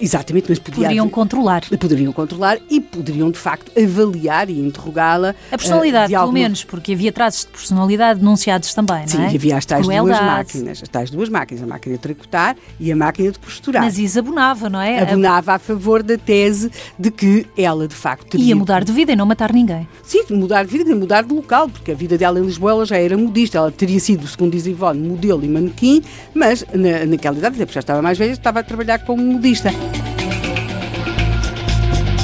Exatamente, 0.00 0.46
mas 0.48 0.58
podia 0.58 0.82
Poderiam 0.82 1.04
haver- 1.04 1.12
controlar. 1.14 1.62
poderiam 1.78 2.12
controlar 2.12 2.58
e 2.70 2.80
poderiam 2.80 3.30
de 3.30 3.38
facto 3.38 3.70
avaliar 3.80 4.50
e 4.50 4.60
interrogá-la. 4.60 5.34
A 5.50 5.56
personalidade, 5.56 6.12
eh, 6.12 6.16
de 6.16 6.20
pelo 6.22 6.32
menos, 6.32 6.64
porque 6.64 6.92
havia 6.92 7.12
traços 7.12 7.40
de 7.46 7.50
personalidade 7.52 8.20
denunciados 8.20 8.72
também, 8.74 9.06
Sim, 9.06 9.18
não 9.18 9.24
é? 9.26 9.32
e 9.32 9.36
havia 9.36 9.56
as 9.56 9.64
tais 9.64 9.86
duas 9.86 9.96
Crueldade. 9.98 10.26
máquinas, 10.26 10.82
as 10.82 10.88
tais 10.88 11.10
duas 11.10 11.28
máquinas, 11.28 11.62
a 11.62 11.66
máquina 11.66 11.94
de 11.96 12.00
tricotar 12.02 12.56
e 12.78 12.92
a 12.92 12.96
máquina 12.96 13.32
de 13.32 13.38
costurar. 13.38 13.82
Mas 13.82 13.98
isso 13.98 14.18
abonava, 14.18 14.68
não 14.68 14.80
é? 14.80 15.00
Abonava 15.00 15.54
a 15.54 15.58
favor 15.58 16.02
da 16.02 16.18
tese 16.18 16.70
de 16.98 17.10
que 17.10 17.46
ela 17.56 17.88
de 17.88 17.94
facto 17.94 18.26
teria 18.26 18.46
Ia 18.48 18.56
mudar 18.56 18.84
de 18.84 18.92
vida 18.92 19.12
e 19.12 19.16
não 19.16 19.26
matar 19.26 19.52
ninguém. 19.52 19.88
Sim, 20.02 20.24
mudar 20.30 20.64
de 20.64 20.70
vida 20.76 20.90
e 20.90 20.94
mudar 20.94 21.22
de 21.24 21.32
local, 21.34 21.68
porque 21.68 21.92
a 21.92 21.94
vida 21.94 22.18
dela 22.18 22.38
em 22.38 22.42
Lisboa 22.42 22.70
ela 22.72 22.84
já 22.86 22.96
era 22.98 23.16
modista. 23.16 23.58
Ela 23.58 23.70
teria 23.72 23.98
sido, 23.98 24.26
segundo 24.26 24.52
diz 24.52 24.66
Ivone, 24.66 25.08
modelo 25.08 25.44
e 25.44 25.48
manequim, 25.48 26.02
mas 26.34 26.64
na, 26.74 27.06
naquela 27.06 27.36
idade, 27.38 27.56
porque 27.56 27.72
já 27.72 27.80
estava 27.80 28.02
mais 28.02 28.18
velha, 28.18 28.32
estava 28.32 28.60
a 28.60 28.62
trabalhar 28.62 28.98
como 29.00 29.22
modista. 29.22 29.70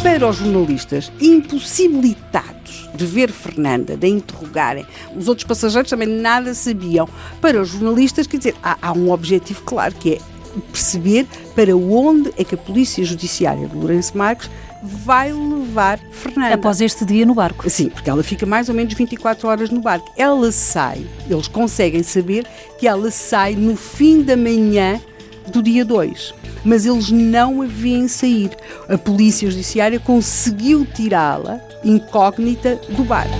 Para 0.02 0.28
os 0.28 0.36
jornalistas 0.36 1.12
impossibilitados 1.20 2.90
de 2.92 3.06
ver 3.06 3.30
Fernanda, 3.30 3.96
de 3.96 4.06
a 4.06 4.10
interrogarem, 4.10 4.84
os 5.16 5.28
outros 5.28 5.46
passageiros 5.46 5.88
também 5.88 6.08
nada 6.08 6.52
sabiam. 6.54 7.08
Para 7.40 7.62
os 7.62 7.68
jornalistas, 7.68 8.26
quer 8.26 8.38
dizer, 8.38 8.56
há, 8.62 8.76
há 8.82 8.92
um 8.92 9.12
objetivo 9.12 9.62
claro 9.62 9.94
que 9.94 10.14
é 10.14 10.18
perceber 10.72 11.26
para 11.54 11.76
onde 11.76 12.32
é 12.36 12.42
que 12.42 12.54
a 12.54 12.58
Polícia 12.58 13.04
Judiciária 13.04 13.68
de 13.68 13.76
Lourenço 13.76 14.18
Marques 14.18 14.50
vai 14.82 15.32
levar 15.32 16.00
Fernanda. 16.10 16.54
Após 16.54 16.80
este 16.80 17.04
dia 17.04 17.24
no 17.24 17.34
barco. 17.34 17.70
Sim, 17.70 17.88
porque 17.88 18.10
ela 18.10 18.24
fica 18.24 18.44
mais 18.44 18.68
ou 18.68 18.74
menos 18.74 18.92
24 18.94 19.48
horas 19.48 19.70
no 19.70 19.80
barco. 19.80 20.12
Ela 20.16 20.50
sai, 20.50 21.06
eles 21.30 21.46
conseguem 21.46 22.02
saber 22.02 22.44
que 22.78 22.88
ela 22.88 23.10
sai 23.12 23.54
no 23.54 23.76
fim 23.76 24.22
da 24.22 24.36
manhã 24.36 25.00
do 25.50 25.62
dia 25.62 25.84
2. 25.84 26.34
Mas 26.64 26.86
eles 26.86 27.10
não 27.10 27.62
a 27.62 27.66
veem 27.66 28.06
sair. 28.08 28.50
A 28.88 28.96
polícia 28.96 29.50
judiciária 29.50 29.98
conseguiu 29.98 30.86
tirá-la 30.86 31.60
incógnita 31.84 32.80
do 32.90 33.04
barco. 33.04 33.34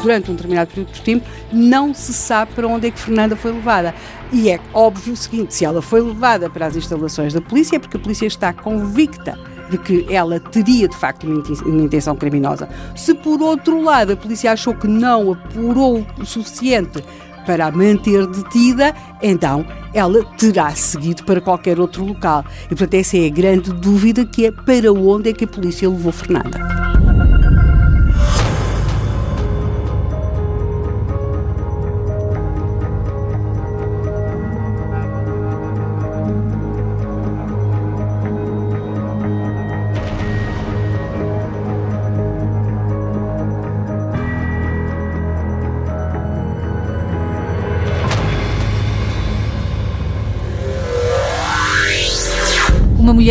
Durante 0.00 0.30
um 0.30 0.34
determinado 0.34 0.70
período 0.70 0.92
de 0.92 1.00
tempo, 1.02 1.26
não 1.52 1.94
se 1.94 2.12
sabe 2.12 2.52
para 2.54 2.66
onde 2.66 2.88
é 2.88 2.90
que 2.90 2.98
Fernanda 2.98 3.36
foi 3.36 3.52
levada. 3.52 3.94
E 4.32 4.50
é 4.50 4.58
óbvio 4.72 5.12
o 5.12 5.16
seguinte: 5.16 5.54
se 5.54 5.64
ela 5.64 5.80
foi 5.80 6.00
levada 6.00 6.50
para 6.50 6.66
as 6.66 6.76
instalações 6.76 7.32
da 7.32 7.40
polícia, 7.40 7.76
é 7.76 7.78
porque 7.78 7.96
a 7.96 8.00
polícia 8.00 8.26
está 8.26 8.52
convicta 8.52 9.38
de 9.70 9.78
que 9.78 10.06
ela 10.12 10.38
teria 10.38 10.88
de 10.88 10.96
facto 10.96 11.24
uma 11.24 11.82
intenção 11.82 12.14
criminosa. 12.14 12.68
Se 12.94 13.14
por 13.14 13.40
outro 13.40 13.80
lado 13.80 14.12
a 14.12 14.16
polícia 14.16 14.52
achou 14.52 14.74
que 14.74 14.86
não 14.86 15.32
apurou 15.32 16.06
o 16.18 16.26
suficiente 16.26 17.02
para 17.44 17.66
a 17.66 17.70
manter 17.70 18.26
detida, 18.26 18.94
então 19.22 19.64
ela 19.92 20.24
terá 20.38 20.70
seguido 20.70 21.24
para 21.24 21.40
qualquer 21.40 21.78
outro 21.78 22.04
local. 22.04 22.44
E 22.66 22.68
portanto 22.68 22.94
essa 22.94 23.16
é 23.16 23.26
a 23.26 23.30
grande 23.30 23.72
dúvida 23.72 24.24
que 24.24 24.46
é 24.46 24.50
para 24.50 24.92
onde 24.92 25.30
é 25.30 25.32
que 25.32 25.44
a 25.44 25.48
polícia 25.48 25.88
levou 25.88 26.12
Fernanda. 26.12 27.01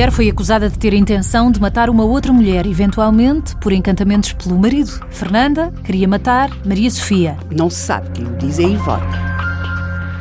Mulher 0.01 0.11
foi 0.11 0.29
acusada 0.29 0.67
de 0.67 0.79
ter 0.79 0.93
a 0.93 0.95
intenção 0.95 1.51
de 1.51 1.61
matar 1.61 1.87
uma 1.87 2.03
outra 2.03 2.33
mulher, 2.33 2.65
eventualmente 2.65 3.55
por 3.57 3.71
encantamentos 3.71 4.33
pelo 4.33 4.57
marido. 4.57 4.99
Fernanda 5.11 5.71
queria 5.83 6.07
matar 6.07 6.49
Maria 6.65 6.89
Sofia. 6.89 7.37
Não 7.51 7.69
se 7.69 7.81
sabe 7.81 8.09
quem 8.09 8.25
o 8.25 8.35
diz 8.35 8.57
é 8.57 8.63
Ivone. 8.63 9.05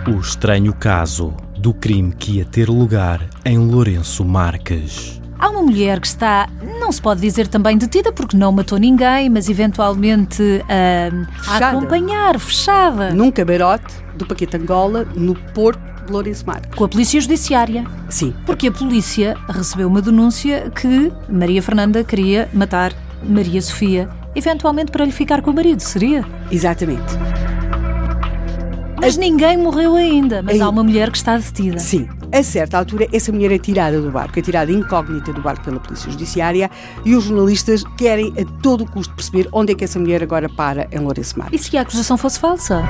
O 0.07 0.21
estranho 0.21 0.75
caso 0.75 1.33
do 1.57 1.73
crime 1.73 2.12
que 2.12 2.33
ia 2.33 2.45
ter 2.45 2.69
lugar 2.69 3.27
em 3.43 3.57
Lourenço 3.57 4.23
Marques. 4.23 5.19
Há 5.38 5.49
uma 5.49 5.62
mulher 5.62 5.99
que 5.99 6.09
está, 6.09 6.47
não 6.79 6.93
se 6.93 7.01
pode 7.01 7.23
dizer 7.23 7.49
também 7.49 7.79
detida 7.79 8.12
porque 8.12 8.37
não 8.37 8.53
matou 8.53 8.77
ninguém, 8.77 9.31
mas 9.31 9.49
eventualmente 9.49 10.62
ah, 10.69 11.57
a 11.59 11.69
acompanhar, 11.71 12.38
fechada. 12.38 13.14
Num 13.14 13.31
camarote 13.31 13.95
do 14.14 14.27
Paquete 14.27 14.59
Angola, 14.59 15.07
no 15.16 15.35
porto 15.55 15.81
de 16.11 16.12
Lourenço 16.12 16.44
Marques. 16.46 16.75
Com 16.75 16.85
a 16.85 16.88
Polícia 16.88 17.20
Judiciária. 17.20 17.85
Sim. 18.09 18.35
Porque 18.44 18.66
a 18.68 18.73
polícia 18.73 19.37
recebeu 19.49 19.88
uma 19.88 20.03
denúncia 20.03 20.70
que 20.75 21.11
Maria 21.29 21.62
Fernanda 21.62 22.03
queria 22.05 22.49
matar 22.53 22.92
Maria 23.23 23.62
Sofia, 23.62 24.09
eventualmente 24.35 24.90
para 24.90 25.05
lhe 25.05 25.12
ficar 25.12 25.40
com 25.40 25.51
o 25.51 25.55
marido, 25.55 25.81
seria? 25.81 26.25
Exatamente. 26.51 27.03
Mas 29.01 29.16
ninguém 29.16 29.57
morreu 29.57 29.94
ainda, 29.96 30.42
mas 30.42 30.57
Ei. 30.57 30.61
há 30.61 30.68
uma 30.68 30.83
mulher 30.85 31.11
que 31.11 31.16
está 31.16 31.37
detida. 31.37 31.79
Sim. 31.79 32.07
A 32.33 32.42
certa 32.42 32.79
altura, 32.79 33.09
essa 33.12 33.33
mulher 33.33 33.51
é 33.51 33.59
tirada 33.59 34.01
do 34.01 34.11
barco, 34.11 34.38
é 34.38 34.42
tirada 34.42 34.70
incógnita 34.70 35.33
do 35.33 35.40
barco 35.40 35.64
pela 35.64 35.81
Polícia 35.81 36.11
Judiciária 36.11 36.70
e 37.05 37.16
os 37.16 37.25
jornalistas 37.25 37.83
querem 37.96 38.33
a 38.38 38.61
todo 38.62 38.85
custo 38.87 39.12
perceber 39.14 39.49
onde 39.53 39.73
é 39.73 39.75
que 39.75 39.83
essa 39.85 39.99
mulher 39.99 40.23
agora 40.23 40.49
para 40.49 40.87
em 40.92 40.99
Lourenço 40.99 41.35
E 41.37 41.38
Marques. 41.38 41.61
se 41.62 41.77
a 41.77 41.81
acusação 41.81 42.16
fosse 42.16 42.38
falsa? 42.38 42.83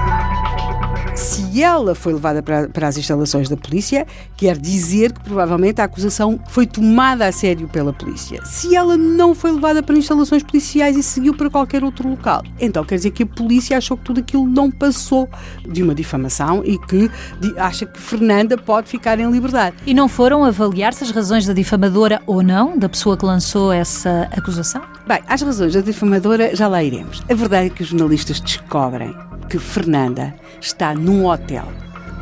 Se 1.20 1.62
ela 1.62 1.94
foi 1.94 2.14
levada 2.14 2.42
para, 2.42 2.66
para 2.70 2.88
as 2.88 2.96
instalações 2.96 3.46
da 3.46 3.54
polícia, 3.56 4.06
quer 4.38 4.56
dizer 4.56 5.12
que 5.12 5.20
provavelmente 5.20 5.78
a 5.80 5.85
acusação 5.85 6.40
foi 6.48 6.66
tomada 6.66 7.26
a 7.26 7.30
sério 7.33 7.68
pela 7.68 7.92
polícia. 7.92 8.42
Se 8.46 8.74
ela 8.74 8.96
não 8.96 9.35
foi 9.35 9.52
levada 9.52 9.83
para 9.83 9.96
instalações 9.98 10.42
policiais 10.42 10.96
e 10.96 11.02
seguiu 11.02 11.35
para 11.35 11.50
qualquer 11.50 11.85
outro 11.85 12.09
local, 12.09 12.42
então 12.59 12.83
quer 12.85 12.94
dizer 12.94 13.11
que 13.11 13.24
a 13.24 13.26
polícia 13.26 13.76
achou 13.76 13.98
que 13.98 14.04
tudo 14.04 14.20
aquilo 14.20 14.46
não 14.46 14.70
passou 14.70 15.28
de 15.68 15.83
uma 15.83 15.94
difamação 15.94 16.62
e 16.64 16.78
que 16.78 17.11
de- 17.38 17.59
acha 17.59 17.85
que 17.85 18.00
Fernanda 18.00 18.56
pode 18.56 18.88
ficar 18.88 19.20
em 19.20 19.30
liberdade. 19.30 19.76
E 19.87 19.92
não 19.92 20.09
foram 20.09 20.42
avaliar-se 20.42 21.04
as 21.04 21.11
razões 21.11 21.46
da 21.46 21.52
difamadora 21.52 22.22
ou 22.26 22.42
não, 22.42 22.78
da 22.78 22.88
pessoa 22.88 23.14
que 23.18 23.26
lançou 23.26 23.70
essa 23.70 24.26
acusação? 24.35 24.80
Bem, 25.06 25.20
às 25.28 25.42
razões 25.42 25.74
da 25.74 25.83
difamadora 25.83 26.56
já 26.56 26.66
lá 26.66 26.83
iremos. 26.83 27.22
A 27.30 27.35
verdade 27.35 27.66
é 27.66 27.70
que 27.70 27.83
os 27.83 27.88
jornalistas 27.88 28.40
descobrem 28.40 29.14
que 29.50 29.59
Fernanda 29.59 30.33
está 30.61 30.94
num 30.94 31.27
hotel, 31.27 31.66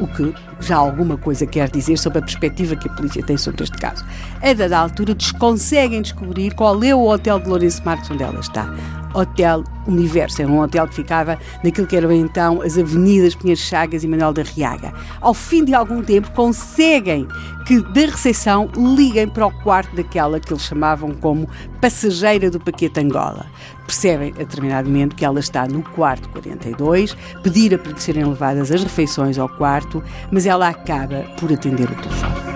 o 0.01 0.07
que 0.07 0.35
já 0.61 0.77
alguma 0.77 1.17
coisa 1.17 1.47
quer 1.47 1.71
dizer 1.71 1.99
sobre 1.99 2.19
a 2.19 2.23
perspectiva 2.23 2.77
que 2.77 2.89
a 2.89 2.93
polícia 2.93 3.23
tem 3.23 3.37
sobre 3.37 3.65
este 3.65 3.79
caso. 3.79 4.05
A 4.43 4.53
dada 4.53 4.79
altura, 4.79 5.17
conseguem 5.39 6.03
descobrir 6.03 6.55
qual 6.55 6.83
é 6.83 6.95
o 6.95 7.07
hotel 7.07 7.39
de 7.39 7.49
Lourenço 7.49 7.83
Marques 7.85 8.11
onde 8.11 8.23
ela 8.23 8.41
está. 8.41 8.75
Hotel 9.15 9.65
Universo, 9.87 10.43
era 10.43 10.51
um 10.51 10.61
hotel 10.61 10.87
que 10.87 10.97
ficava 10.97 11.39
naquilo 11.65 11.87
que 11.87 11.97
eram 11.97 12.13
então 12.13 12.61
as 12.61 12.77
avenidas 12.77 13.35
Pinheiros 13.35 13.65
Chagas 13.65 14.05
e 14.05 14.09
Manuel 14.09 14.35
da 14.35 14.43
Riaga. 14.43 14.93
Ao 15.21 15.33
fim 15.33 15.65
de 15.65 15.75
algum 15.75 16.03
tempo, 16.03 16.31
conseguem 16.33 17.27
que 17.67 17.81
da 17.81 18.03
recepção 18.03 18.71
liguem 18.77 19.29
para 19.29 19.47
o 19.47 19.51
quarto 19.63 19.95
daquela 19.97 20.39
que 20.39 20.53
eles 20.53 20.63
chamavam 20.63 21.13
como 21.13 21.49
passageira 21.81 22.51
do 22.51 22.61
paquete 22.61 23.01
Angola. 23.01 23.47
Percebem 23.87 24.35
a 24.37 24.39
determinado 24.39 24.89
momento 24.89 25.17
que 25.17 25.25
ela 25.25 25.41
está 25.41 25.67
no 25.67 25.83
quarto 25.83 26.29
42, 26.29 27.17
pedira 27.43 27.79
para 27.79 27.93
lhe 27.93 28.01
serem 28.01 28.25
levadas 28.25 28.71
as 28.71 28.83
refeições 28.83 29.39
ao 29.39 29.49
quarto, 29.49 30.03
mas 30.31 30.47
ela 30.49 30.69
acaba 30.69 31.25
por 31.39 31.53
atender 31.53 31.91
o 31.91 31.95
telefone. 31.95 32.49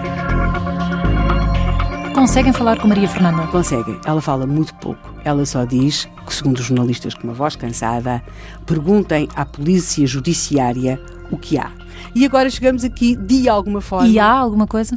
Conseguem 2.14 2.52
falar 2.52 2.78
com 2.78 2.88
Maria 2.88 3.09
Fernanda? 3.09 3.46
Conseguem. 3.48 3.98
Ela 4.05 4.20
fala 4.20 4.46
muito 4.46 4.74
pouco. 4.76 5.12
Ela 5.24 5.44
só 5.44 5.64
diz 5.64 6.09
que, 6.26 6.35
segundo 6.35 6.59
os 6.59 6.64
jornalistas 6.66 7.14
com 7.14 7.24
uma 7.24 7.33
voz 7.33 7.57
cansada, 7.57 8.22
perguntem 8.66 9.28
à 9.35 9.44
polícia 9.44 10.07
judiciária 10.07 11.00
o 11.31 11.37
que 11.37 11.59
há. 11.59 11.70
E 12.14 12.24
agora 12.24 12.48
chegamos 12.50 12.85
aqui, 12.85 13.16
de 13.16 13.48
alguma 13.48 13.81
forma. 13.81 14.09
E 14.09 14.18
há 14.18 14.31
alguma 14.31 14.66
coisa? 14.66 14.96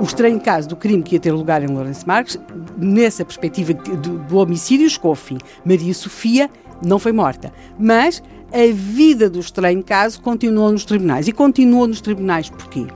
o 0.00 0.04
estranho 0.04 0.40
caso 0.40 0.68
do 0.68 0.76
crime 0.76 1.02
que 1.02 1.16
ia 1.16 1.20
ter 1.20 1.32
lugar 1.32 1.62
em 1.62 1.66
Lourenço 1.66 2.06
Marques, 2.06 2.38
nessa 2.76 3.24
perspectiva 3.24 3.74
do, 3.74 4.18
do 4.18 4.36
homicídio, 4.36 4.88
chegou 4.88 5.10
ao 5.10 5.14
fim. 5.16 5.38
Maria 5.64 5.92
Sofia 5.92 6.48
não 6.84 6.98
foi 6.98 7.12
morta, 7.12 7.52
mas 7.78 8.22
a 8.52 8.72
vida 8.72 9.28
do 9.28 9.40
estranho 9.40 9.82
caso 9.82 10.20
continuou 10.20 10.70
nos 10.72 10.84
tribunais. 10.84 11.28
E 11.28 11.32
continuou 11.32 11.86
nos 11.86 12.00
tribunais 12.00 12.48
porquê? 12.48 12.86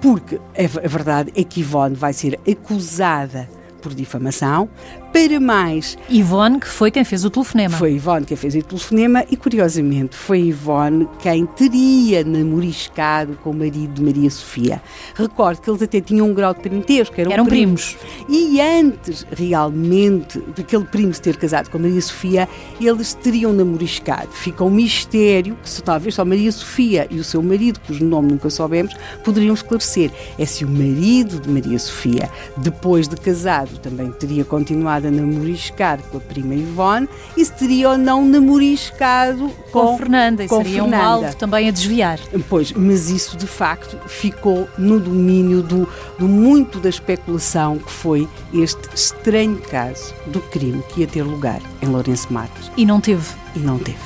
Porque 0.00 0.36
a, 0.56 0.88
verdade 0.88 1.32
é 1.34 1.42
que 1.42 1.60
Ivone 1.60 1.94
vai 1.94 2.12
ser 2.12 2.38
acusada 2.48 3.48
por 3.82 3.94
difamação, 3.94 4.68
para 5.12 5.40
mais 5.40 5.96
Ivone, 6.08 6.60
que 6.60 6.68
foi 6.68 6.90
quem 6.90 7.04
fez 7.04 7.24
o 7.24 7.30
telefonema. 7.30 7.76
foi 7.76 7.94
Ivone 7.94 8.26
quem 8.26 8.36
fez 8.36 8.54
o 8.54 8.62
telefonema 8.62 9.24
e, 9.30 9.36
curiosamente, 9.36 10.16
foi 10.16 10.40
Ivone 10.40 11.08
quem 11.18 11.46
teria 11.46 12.24
namoriscado 12.24 13.38
com 13.42 13.50
o 13.50 13.54
marido 13.54 13.94
de 13.94 14.02
Maria 14.02 14.30
Sofia. 14.30 14.82
Recordo 15.14 15.60
que 15.60 15.70
eles 15.70 15.82
até 15.82 16.00
tinham 16.00 16.28
um 16.28 16.34
grau 16.34 16.54
de 16.54 16.60
parentesco, 16.60 17.20
eram, 17.20 17.32
Eram 17.32 17.46
primos. 17.46 17.96
E 18.28 18.60
antes, 18.60 19.26
realmente, 19.30 20.38
daquele 20.56 20.84
primo 20.84 21.12
se 21.14 21.22
ter 21.22 21.36
casado 21.36 21.70
com 21.70 21.78
Maria 21.78 22.00
Sofia, 22.00 22.48
eles 22.80 23.14
teriam 23.14 23.52
namoriscado. 23.52 24.28
Fica 24.32 24.64
um 24.64 24.70
mistério 24.70 25.56
que 25.62 25.68
se 25.68 25.82
talvez 25.82 26.14
só 26.14 26.24
Maria 26.24 26.52
Sofia 26.52 27.06
e 27.10 27.18
o 27.18 27.24
seu 27.24 27.42
marido, 27.42 27.80
cujo 27.86 28.04
nome 28.04 28.32
nunca 28.32 28.50
soubemos, 28.50 28.94
poderiam 29.24 29.54
esclarecer. 29.54 30.10
É 30.38 30.44
se 30.44 30.64
o 30.64 30.68
marido 30.68 31.40
de 31.40 31.48
Maria 31.48 31.78
Sofia, 31.78 32.30
depois 32.58 33.08
de 33.08 33.16
casado, 33.16 33.78
também 33.78 34.10
teria 34.12 34.44
continuado 34.44 34.97
a 35.06 35.10
namoriscar 35.10 35.98
com 36.10 36.18
a 36.18 36.20
prima 36.20 36.54
Ivone 36.54 37.08
e 37.36 37.44
se 37.44 37.52
teria 37.52 37.90
ou 37.90 37.98
não 37.98 38.24
namoriscado 38.24 39.48
Com, 39.70 39.86
com, 39.86 39.98
Fernanda, 39.98 40.44
e 40.44 40.48
com 40.48 40.56
seria 40.58 40.82
um 40.84 40.88
Fernanda. 40.90 41.08
alvo 41.26 41.36
também 41.36 41.68
a 41.68 41.70
desviar. 41.70 42.18
Pois, 42.48 42.72
mas 42.72 43.10
isso 43.10 43.36
de 43.36 43.46
facto 43.46 43.96
ficou 44.08 44.68
no 44.78 44.98
domínio 45.00 45.62
do, 45.62 45.88
do 46.18 46.28
muito 46.28 46.78
da 46.80 46.88
especulação 46.88 47.78
que 47.78 47.90
foi 47.90 48.28
este 48.52 48.80
estranho 48.94 49.58
caso 49.70 50.14
do 50.26 50.40
crime 50.40 50.82
que 50.88 51.00
ia 51.00 51.06
ter 51.06 51.22
lugar 51.22 51.60
em 51.82 51.86
Lourenço 51.86 52.32
Marques 52.32 52.70
E 52.76 52.84
não 52.86 53.00
teve. 53.00 53.28
e 53.54 53.58
não 53.58 53.78
teve. 53.78 53.98